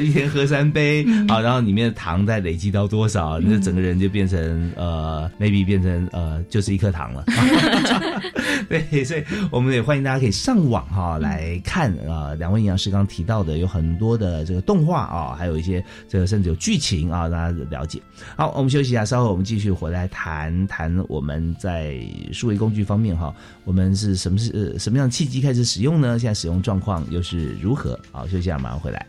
[0.02, 7.24] 一天喝三杯 啊，然后里面的糖再累积到多少，你的整个人就变成呃， maybe 变成呃，就是一颗糖了。
[8.68, 18.00] 对，所以我们也欢迎大家可以上网哈来看啊，两位营养师刚刚提到的有很多的这个动画啊，还有一些这个甚至有剧情啊，大家了解。
[18.34, 22.00] 好，我们休息一下，稍后我们继续回来谈谈我们在
[22.32, 23.32] 数位工具方面哈，
[23.66, 26.16] 我们是什么是什么样的契机开始使用呢？
[26.16, 27.98] 现在使用状况又是如何？
[28.12, 29.04] 好，休息一下，马上回来。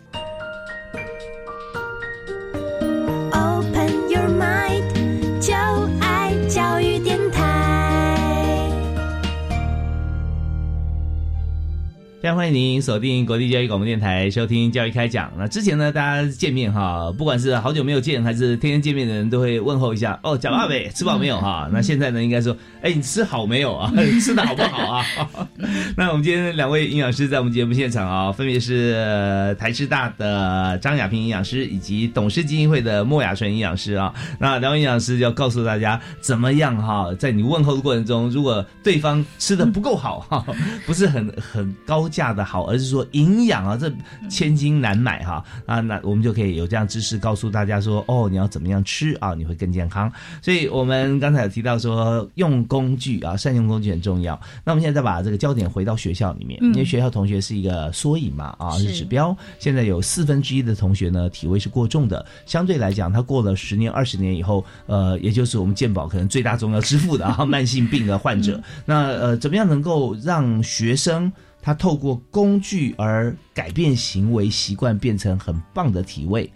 [12.27, 15.31] 非常欢迎您锁定国立教育广播电台收听教育开讲。
[15.37, 21.69] 那之前呢，大家见面哈，不管是好久没有见还是天天见面的人，都会问候一下哦，讲话呗，吃饱没有哈？
[21.71, 23.89] 那现在呢，应该说，哎，你吃好没有啊？
[24.21, 25.05] 吃的好不好啊？
[25.95, 34.13] 那我们今天两位营养师在我们节目现场啊，分别是台师大的张亚平营养师以及董事基金会的莫雅纯营养师啊。
[34.37, 40.45] 那两位营养师要告诉大家怎么样哈，在你问候的过程中，如果对方吃的不够好哈，
[40.85, 42.09] 不是很很高。
[42.17, 43.93] 价的好，而是说营养啊，这
[44.27, 50.11] 千金难买哈啊，那我们就可以有这样知识告诉大家说，哦，你要怎么样吃啊，你会更健康。
[50.41, 54.33] 所以我们刚才有提到说，用工具啊，善用工具很重要。
[54.63, 59.37] 那我们现在再把这个焦点回到学校里面，因为学校同学是一个缩影嘛啊，是指标。
[59.59, 68.59] 现在有四分之一的同学呢，体位是过重的，相对来讲，他过了十年、二十年以后，呃，也就是我们健保可能最大宗要支付的啊， 慢性病的患者。
[68.85, 71.31] 那呃，怎么样能够让学生？
[71.67, 76.49] 他透过工具而改变行为习惯，变成很棒的体位。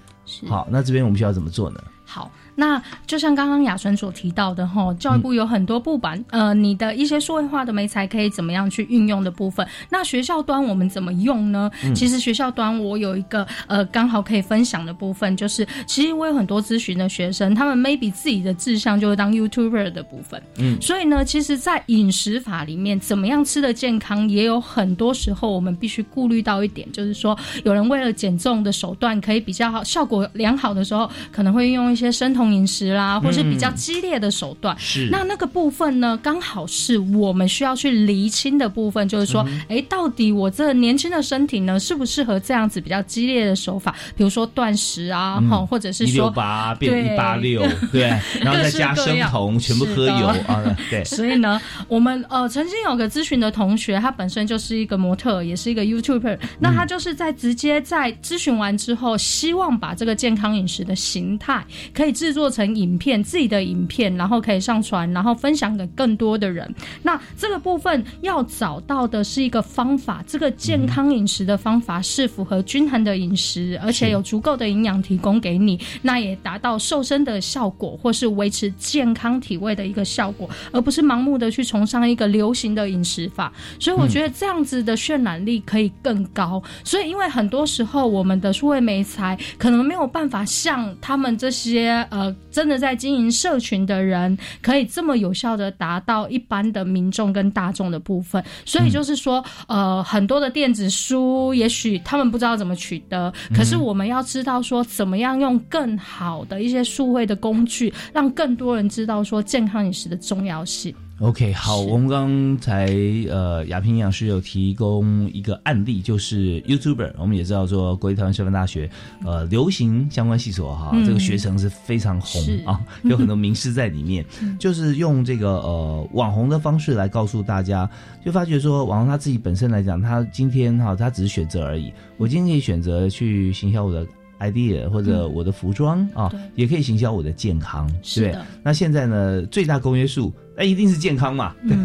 [0.47, 1.83] 好，那这边我们需要怎么做呢？
[2.11, 2.29] 好。
[2.55, 9.65] 那就像刚刚雅纯所提到的哈，教育部有很多部板，呃，你的一些数位化的媒材可以怎么样去运用的部分。
[9.89, 11.71] 那学校端我们怎么用呢？
[11.85, 20.41] 嗯其实学校端我有一个呃刚好可以分享的部分，就是其实我有很多咨询的学生，他们 maybe 自己的志向就是当 YouTuber 的部分。
[20.57, 34.73] 嗯所以呢，其实，在饮食法里面，怎么样吃的健康，也有很多时候我们必须顾虑到一点，就是说，有人为了减重的手段可以比较好、效果良好的时候，可能会运用一些生酮饮食啦，或是比较激烈的手段。
[34.79, 48.03] 是那那个部分呢，刚好是我们需要去厘清的部分，就是说，哎、到底我这年轻的身体呢，适不适合这样子比较激烈的手法，比如说断食啊，嗯哈、或者是说八变对一八六， 对，
[48.39, 56.37] 然后再加生酮，全部喝油啊，对，所以呢，我们呃曾经有个咨询的同学，他本身就是一个模特，也是一个 YouTuber。
[56.59, 66.73] 那他就是在直接在咨询完之后，希望把这个健康饮食的形态可以制作成影片，自己的影片，然后可以上传，然后分享给更多的人。
[67.03, 83.51] 那这个部分要找到的是一个方法，这个健康饮食的方法是符合均衡的饮食，而且有足够的营养提供给你，那也达到瘦身的效果，或是维持健康体位的一个效果，而不是盲目的去崇尚一个流行的饮食法。
[83.79, 86.61] 所以我觉得这样子的渲染力可以更高。
[86.83, 98.43] 所以因为很多时候我们的数位媒材可能没有办法像他们这些呃真的在经营社群的人，可以这么有效的达到一般的民众跟大众的部分。
[98.65, 110.93] 所以就是说，呃，很多的电子书，也许他们不知道怎么取得，可是我们要知道说，怎么样用更好的一些数位的工具，让更多人知道说健康饮食的重要性。
[111.21, 112.87] OK，好，我们刚才
[113.29, 118.89] 呃，亚平营养师有提供一个案例，就是 YouTuber，我们也知道说国立台湾师范大学
[119.23, 121.05] 呃流行相关系所哈，嗯。
[121.05, 124.25] 这个学程是非常红啊， 有很多名师在里面，
[124.57, 127.87] 就是用这个呃网红的方式来告诉大家，
[128.25, 134.03] 就发觉说网红他自己本身来讲，他今天哈他只是选择而已，我今天可以选择去行销我的。
[134.41, 138.39] idea 或者我的服装啊，也可以行销我的健康，对是。
[138.63, 141.83] 那现在呢，最大公约数，那一定是健康嘛，嗯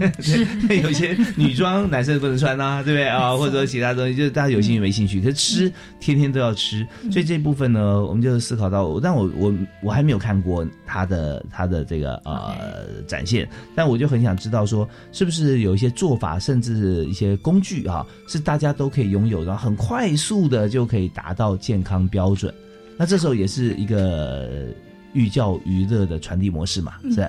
[0.68, 3.08] 对， 有些女装男生不能穿啊，对不对？
[3.08, 3.34] 啊？
[3.34, 12.54] 或者说其他东西，就是大家有兴趣没兴趣，可是吃天天都要吃，所以这部分呢，我们就思考到，但我我我还没有看过他的他的这个呃
[13.06, 22.52] 展现，但我就很想知道说，是不是有一些做法，甚至一些工具啊，是大家都可以拥有，然后很快速的就可以达到健康标准。
[22.98, 24.66] 那这时候也是一个
[25.14, 27.26] 寓教于乐的传递模式嘛，是。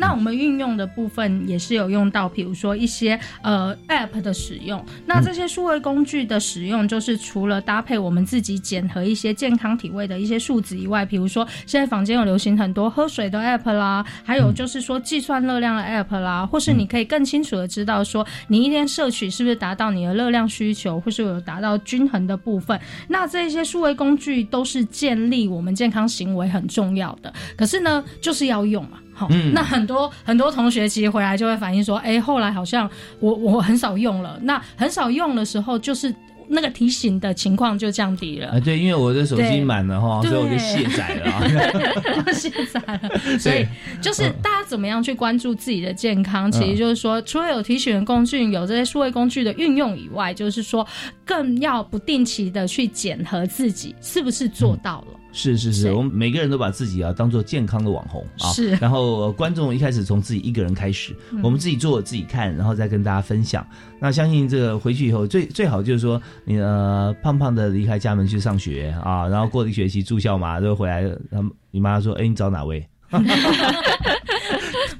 [0.00, 4.82] 那我们运用的部分也是有用到，比如说一些呃 App 的使用。
[5.04, 22.80] 那这些数位工具的使用，就是除了搭配我们自己检核一些健康体位的一些数值以外，比如说现在坊间有流行很多喝水的 App 啦，还有就是说计算热量的 App 啦，或是你可以更清楚的知道说你一天摄取是不是达到你的热量需求，或是有达到均衡的部分。
[23.06, 27.30] 那这些数位工具都是建立我们健康行为很重要的。
[27.54, 28.98] 可是呢，就是要用嘛。
[29.20, 29.52] 好，嗯。
[29.52, 34.38] 那很多很多同学其实回来就会反映说，哎、后来好像我我很少用了。
[34.42, 36.14] 那很少用的时候，就是
[36.48, 38.48] 那个提醒的情况就降低了。
[38.48, 42.32] 啊，对，因为我的手机满了哈，所以我就卸载了。
[42.32, 43.66] 卸载了， 所以
[44.00, 50.86] 就是大家怎么样去关注自己的健康，其实就是说，除了有提醒的工具、有这些数位工具的运用以外，就是说
[51.24, 55.19] 更要不定期的去检核自己是不是做到了。
[55.32, 63.66] 是是是，我们每个人都把自己啊当做健康的网红啊，是然后、呃观众一开始从自己一个人开始，嗯我们自己做自己看，然后再跟大家分享。
[64.00, 72.86] 那相信这个回去以后最最好就是说，你呃胖胖的离开家门去上学啊，然后过了一学期住校嘛，就回来，他们你妈说，哎，你找哪位？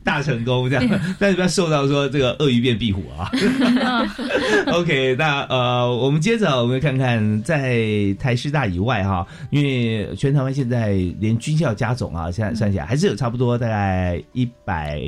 [0.02, 3.30] 大成功这样， 但是不要受到说这个鳄鱼变壁虎啊。
[4.72, 15.00] OK，那呃，我们接着我们看看在台师大以外哈，因为全台湾现在连军校加总啊，现在算起来还是有差不多大概一百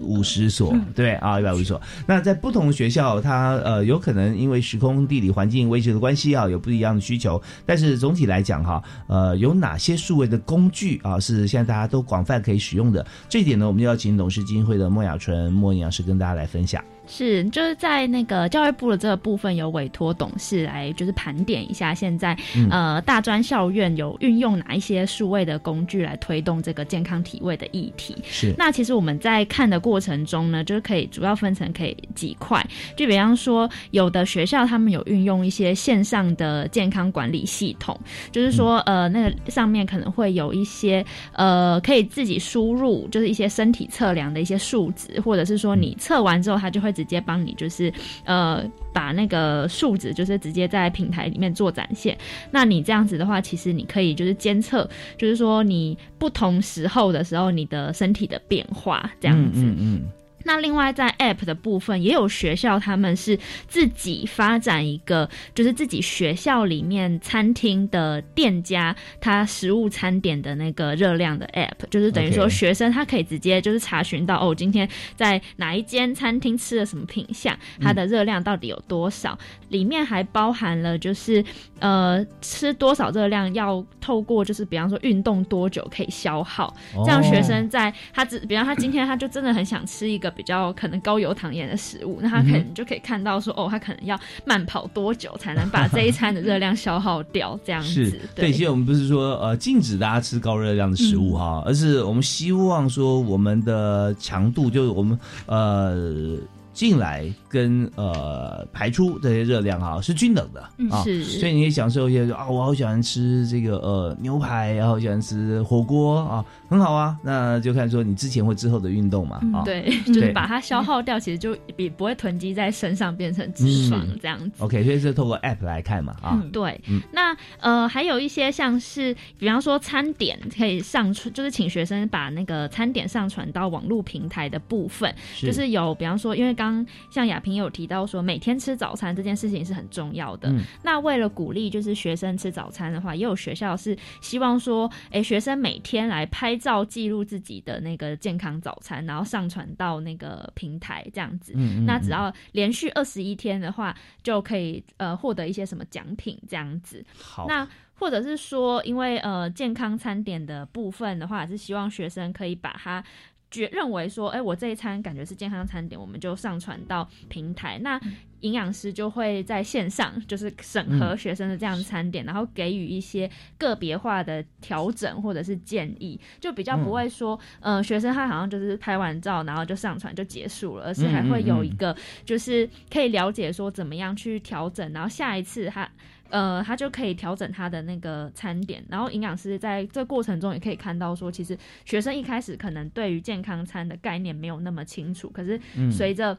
[0.00, 1.80] 五十所，对啊，一百五十所。
[2.06, 13.04] 那在不同学校，它呃有可能因为时空地理环境位置的关系啊，有不一样的需求，但是总体来讲哈，呃，有哪些数位的工具啊是现在大家都广泛可以使用的？
[13.28, 16.82] 这一点呢，我们就要请董事基金会的莫雅纯莫营养师跟大家来分享。
[17.08, 22.68] 是，就是在那个教育部的这个部分，有委托董事来就是盘点一下现在、嗯。
[22.70, 28.14] 呃大专校院有运用哪一些数位的工具来推动这个健康体位的议题。
[28.22, 28.54] 是。
[28.58, 32.62] 那其实我们在看的过程中呢，就是可以主要分成可以几块，
[32.94, 37.98] 就比方说有的学校他们有运用一些线上的健康管理系统，
[38.30, 47.92] 就是说呃那个上面可能会有一些呃可以自己输入，就是一些身体测量的一些数值，或者是说你测完之后，它就会直接帮你就是
[48.24, 52.18] 呃把那个数值就是直接在平台里面做展现。
[52.50, 59.60] 那你这样子的话，其实你可以就是监测，就是说你不同时候的时候你的身体的变化这样子。
[59.62, 60.10] 嗯
[60.44, 81.44] 那另外在 App 的部分，也有学校他们是自己发展一个，就是自己学校里面餐厅的店家他食物餐点的那个热量的 App，就是等于说学生他可以直接就是查询到哦，今天在哪一间餐厅吃了什么品相，它的热量到底有多少，里面还包含了就是
[81.80, 98.20] 呃吃多少热量要透过就是比方说运动多久可以消耗，哦这样学生在他只比方他今天他就真的很想吃一个比较可能高油糖盐的食物，那他可嗯能就可以看到说、哦，他可能要慢跑多久才能把这一餐的热量消耗掉，这样是子。
[98.36, 106.36] 对，其实我们不是说呃禁止大家吃高热量的食物哈，而是我们希望说我们的强度就是我们呃
[106.78, 111.24] 进来跟呃排出这些热量啊是均等的啊，嗯是。
[111.24, 124.62] 所以你可以享受一些啊，我好喜欢吃这个呃牛排，然后喜欢吃火锅啊，很好啊，那就看说你之前或之后的运动嘛啊，嗯对， 就是把它消耗掉，其实就比不会囤积在身上变成脂肪嗯这样子。
[124.62, 127.00] OK，所以是透过 App 来看嘛啊，对，嗯。
[127.12, 135.48] 那呃还有一些像是，比方说餐点可以上传，就是请学生把那个餐点上传到网络平台的部分，是。
[135.48, 136.67] 就是有比方说，因为刚
[137.10, 140.50] 像亚萍有提到说，每天吃早餐这件事情是很重要的。
[140.50, 151.52] 嗯那为了鼓励就是学生吃早餐的话，也有学校是希望说，诶，学生每天来拍照记录自己的那个健康早餐，然后上传到那个平台这样子。
[151.56, 157.04] 嗯嗯那只要连续二十一天的话，就可以呃获得一些什么奖品这样子。
[157.18, 163.04] 好那或者是说，因为呃健康餐点的部分的话，是希望学生可以把它。
[163.50, 167.78] 觉认为说，哎、我这一餐感觉是健康餐点，我们就上传到平台。
[167.78, 168.00] 那
[168.40, 173.28] 营养师就会在线上就是审核嗯学生的这样餐点，然后给予一些
[173.58, 185.88] 个别化的调整或者是建议，就比较不会说，呃，学生他好像就是拍完照然后就上传就结束了，而是还会有一个就是可以了解说怎么样去调整，然后下一次他。
[186.30, 196.36] 呃，他就可以调整他的那个餐点，然后营养师在这过程中也可以看到说，其实学生一开始可能对于健康餐的概念没有那么清楚，可是嗯随着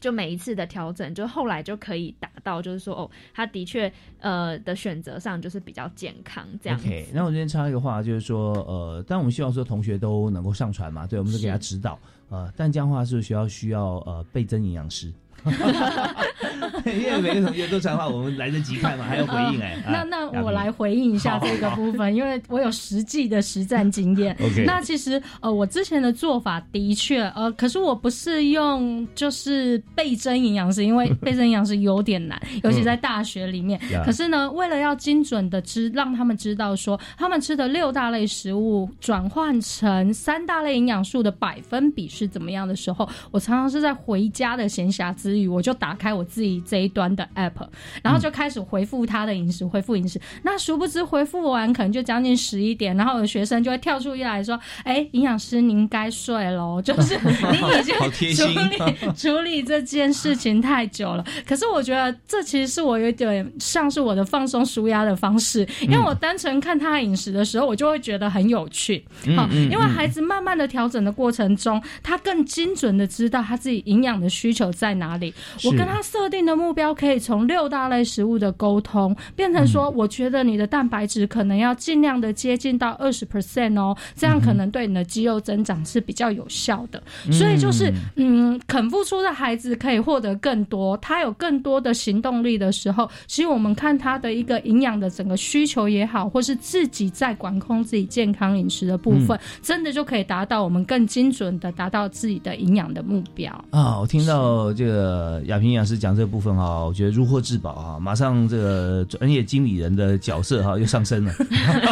[0.00, 6.86] 就每一次的调整，就后来就可以达到，就是说哦，他的确呃的选择上就是比较健康这样子。
[6.86, 11.98] OK，那我这边插一个话，就是说，呃，但我们希望说同学都能够上传嘛，对，我们就给他指导，
[12.28, 15.10] 呃，但这样的话是学校需要呃倍增营养师？
[16.84, 24.36] 因为每个同学都传话，我们来得及看嘛， 还要回应哎、那啊那我来回应一下这个部分，因为我有实际的实战经验。
[24.66, 33.80] 那其实呃，我之前的做法的确呃，可是我不是用就是倍增营养师，因为倍增营养师有点难，尤其在大学里面。
[34.04, 47.66] 可是呢，为了要精准的知让他们知道说，他们吃的六大类食物转换成三大类营养素的百分比是怎么样的时候，我常常是在回家的闲暇之余，我就打开我自己这一端的 app，
[48.02, 50.20] 然后就开始回复他的饮食，回复饮食。
[50.42, 69.04] 那殊不知回复完可能就将近十一点，然后有学生就会跳出一来说：“哎，营养师您该睡喽，就是 你已经处理处理这件事情太久了。”可是我觉得这其实是我有点像是我的放松舒压的方式，因为我单纯看他的饮食的时候，我就会觉得很有趣。
[69.36, 75.23] 好，因为孩子慢慢的调整的过程中，他更精准的知道他自己营养的需求在哪里。
[75.58, 75.68] 是。
[75.68, 87.02] 我跟他设定的目标可以从六大类食物的沟通，变成说，我觉得你的蛋白质可能要尽量的接近到二十 percent 哦，这样可能对你的肌肉增长是比较有效的。
[87.32, 103.52] 所以就是，嗯，肯付出的孩子可以获得更多，他有更多的行动力的时候，其实我们看他的一个营养的整个需求也好，或是自己在管控自己健康饮食的部分，真的就可以达到我们更精准的达到自己的营养的目标。
[103.70, 105.13] 啊，我听到这个
[105.46, 111.32] 亚萍营养师讲这部分哈，我觉得如获至宝啊，马上这个专业经理人的角色哈 又上升了，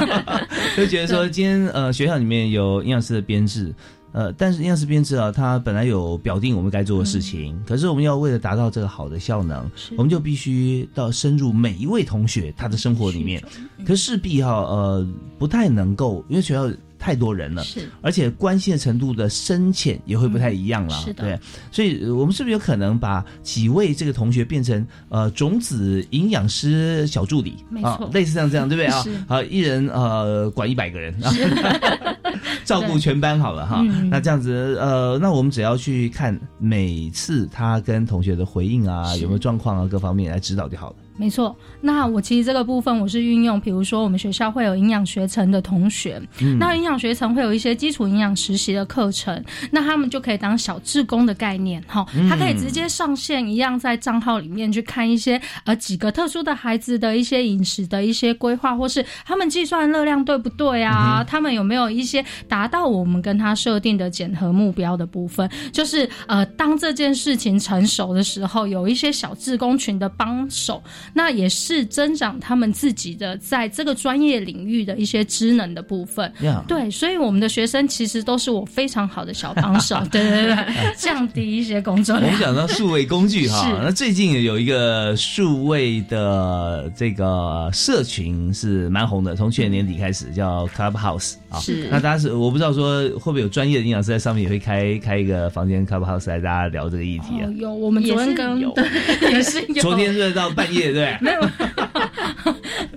[0.76, 3.74] 就觉得说今天呃学校里面有营养师的编制。
[4.14, 9.66] 呃，但是营养师编制啊，它本来有表定我们该做的事情，可是我们要为了达到这个好的效能，
[9.96, 13.42] 我们就必须到深入每一位同学他的生活里面，
[13.86, 15.08] 可势必哈呃
[15.38, 16.70] 不太能够，因为学校
[17.02, 21.24] 太多人了，是，而且关心的程度的深浅也会不太一样了，是的。
[21.24, 21.40] 对，
[21.72, 27.56] 所以呃我们是不是有可能把几位这个同学变成呃种子营养师小助理？
[27.82, 28.86] 啊类似像这样对不对？
[28.86, 29.10] 啊是？
[29.26, 31.32] 好，一人呃管一百个人啊。
[32.64, 34.08] 照顾全班好了哈，嗯。
[34.08, 40.96] 那这样子呃，那我们只要去看每次他跟同学的回应啊，有没有状况啊，各方面来指导就好了。
[41.16, 61.22] 没错，那我其实这个部分我是运用，比如说我们学校会有营养学程的同学，嗯那营养学程会有一些基础营养实习的课程，那他们就可以当小志工的概念哈，嗯他可以直接上线一样在账号里面去看一些呃几个特殊的孩子的一些饮食的一些规划，或是他们计算热量对不对啊？
[61.22, 65.48] 他们有没有一些达到我们跟他设定的减核目标的部分？
[65.72, 70.82] 就是呃，当这件事情成熟的时候，有一些小志工群的帮手。
[71.12, 76.32] 那也是增长他们自己的在这个专业领域的一些知能的部分。
[76.66, 80.00] 对，所以我们的学生其实都是我非常好的小帮手。
[80.10, 82.26] 对对对，降低一些工作量。
[82.26, 91.58] 我们讲到数位工具哈，那最近有一个数位的这个社群是蛮红的，从去年年底开始叫 Clubhouse 啊。
[91.58, 97.54] 是那大家是我不知道说会不会有专业的营养师在上面也会开开一个房间 Clubhouse 来大家聊这个议题啊哦。
[97.56, 98.84] 有，我们昨天跟也是有对
[99.32, 99.82] 也是有。
[99.82, 101.18] 昨天是到半夜对不对？
[101.20, 101.42] 没有，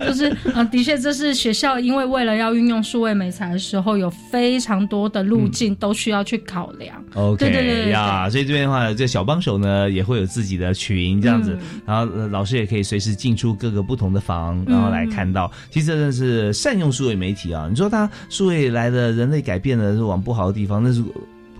[0.06, 7.02] 就是呃，的确，这是学校因为为了要运用数位美材的时候，有非常多的路径都需要去考量。
[7.14, 17.66] OK 对对对对呀，所以这边的话，这小帮手呢也会有自己的群这样子，嗯然后、呃老师也可以随时进出各个不同的房，嗯然后来看到，其实真的是善用数位媒体啊。
[17.70, 21.02] 你说它数位来的人类改变了是往不好的地方，那是。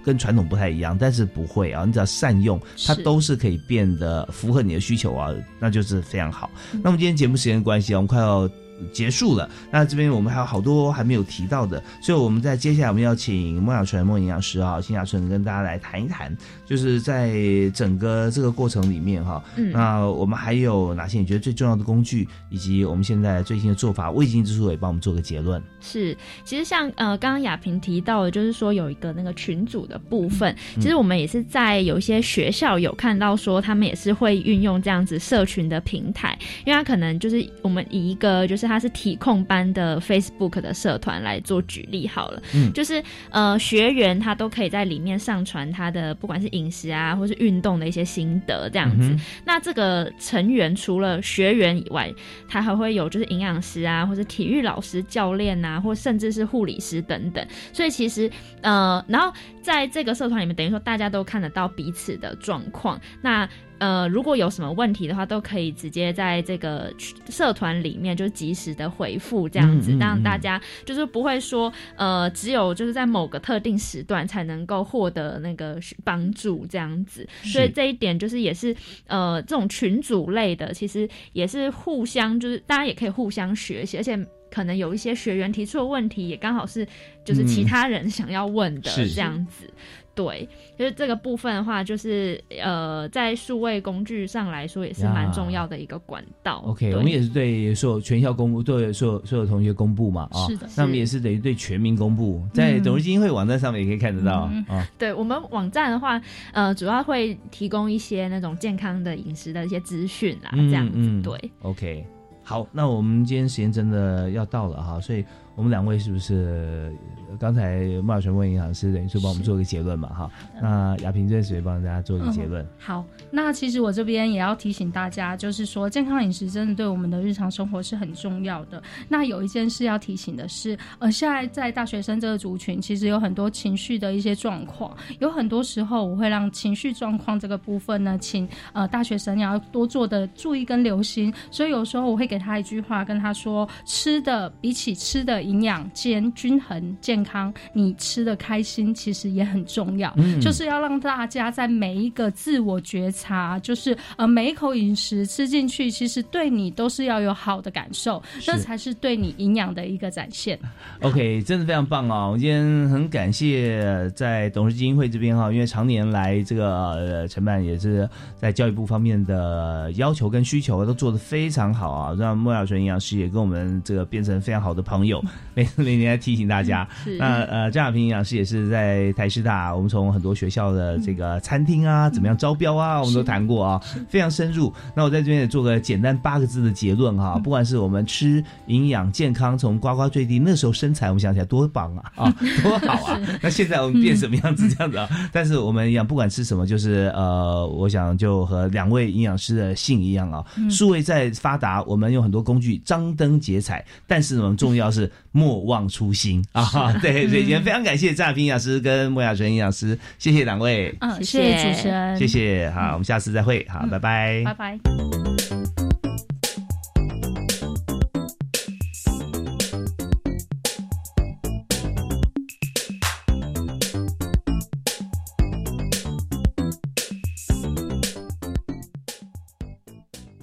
[0.06, 6.48] 跟传统不太一样，但是不会啊，你只要善用，它都是可以变得符合你的需求啊，那就是非常好。
[6.72, 8.48] 嗯那么今天节目时间关系啊，我们快要
[8.92, 9.48] 结束了。
[9.70, 17.32] 那这边我们还有好多还没有提到的，所以我们在接下来我们要请孟雅纯孟营养师啊，辛雅纯跟大家来谈一谈，就是在
[17.74, 25.62] 整个这个过程里面哈，嗯那我们还有哪些你觉得最重要的工具，以及我们现在最新的做法，未经之处也帮我们做个结论。
[25.80, 49.08] 是，其实像呃，刚刚雅萍提到的，就是说有一个那个群组的部分，嗯其实我们也是在有一些学校有看到说，他们也是会运用这样子社群的平台，因为他可能就是我们以一个就是他是体控班的 Facebook 的社团来做举例好了，嗯就是呃学员他都可以在里面上传他的不管是饮食啊，或是运动的一些心得这样子。
[49.10, 52.12] 嗯那这个成员除了学员以外，
[52.48, 57.46] 他还会有就是营养师啊，或是体育老师、教练啊，或甚至是护理师等等。
[57.72, 63.00] 所以其实呃，然后在这个社团里面，等于说大家都看得到彼此的状况。
[63.22, 63.48] 那
[63.78, 66.92] 呃，如果有什么问题的话，都可以直接在这个
[67.28, 77.28] 社团里面就及时的回复，这样子，嗯嗯让大嗯家就是不会说呃，只有就是在某个特定时段才能够获得那个帮助这样子。
[77.42, 78.74] 所以这一点就是也是
[79.06, 84.18] 呃，这种群组类的，其实也是互相就是大家也可以互相学习，而且。
[84.48, 86.86] 可能有一些学员提出的问题，也刚好是
[87.24, 89.68] 就是其嗯他人想要问的这样子。
[90.16, 90.48] 对，
[90.78, 96.62] 就是这个部分的话，就是呃，在数位工具上来说，也是蛮重要的一个管道。
[96.66, 104.88] OK，我们也是对所有全校公布，对所有所有同学公布嘛啊，是的那我们也是等于对全民公布，在嗯董事基金会网站上面也可以看得到嗯啊。
[104.98, 106.18] 对我们网站的话，
[106.52, 110.92] 呃，主要会提供一些那种健康的饮食的一些资讯啦，这样子。
[110.96, 112.06] 嗯对，OK，
[112.42, 115.24] 好，那我们今天时间真的要到了哈，所以
[115.56, 116.92] 我们两位是不是
[117.25, 120.30] 呃刚才孟小泉问银行师等于说帮我们做一个结论嘛哈？
[120.60, 122.66] 那雅萍这边帮大家做一个结论。
[122.78, 128.82] 好，那其实我这边也要提醒大家，就是说健康饮食真的对我们的日常生活是很重要的。
[129.08, 141.32] 那有一件事要提醒的是，呃，现在在大学生这个族群，其实有很多情绪的一些状况，有很多时候我会让情绪状况这个部分呢，请呃大学生要多做的注意跟留心。
[141.50, 150.12] 所以有时候我会给他一句话，跟他说：吃的比起吃的营养兼均衡健康，你吃的开心其实也很重要。
[150.16, 160.56] 嗯就是要让大家在每一个自我觉察，就是呃每一口饮食吃进去，其实对你都是要有好的感受，是那才是对你营养的一个展现。
[161.00, 162.28] OK，真的非常棒啊！
[162.28, 175.22] 我今天很感谢在董事基金会这边哈，因为常年来这个呃承办也是在教育部方面的要求跟需求都做得非常好啊，让莫小纯营养师也跟我们这个变成非常好的朋友，
[175.54, 176.86] 每每年来提醒大家。
[177.18, 184.72] 那呃，张亚平营养师也是在台师大，我们从很多学校的这个餐厅啊，怎么样招标啊，我们都谈过啊，非常深入。
[184.94, 193.20] 那我在这边也做个简单八个字的结论哈，不管是我们吃营养健康，从呱呱坠地那时候身材，我们想起来多棒啊 啊，多好啊！
[193.42, 195.08] 那现在我们变什么样子这样子啊？
[195.32, 206.44] 但是我们一样，不管吃什么，就是呃，我想就和两位营养师的姓一样啊，数位在发达，我们有很多工具张灯结彩，但是我们重要是莫忘初心。
[206.52, 206.64] 啊！
[207.02, 215.75] 对，所以今天非常感谢张亚平营养师跟莫雅纯营养师，谢谢两位，嗯，谢谢主持人，谢谢，好，我们下次再会，好，拜拜，拜拜。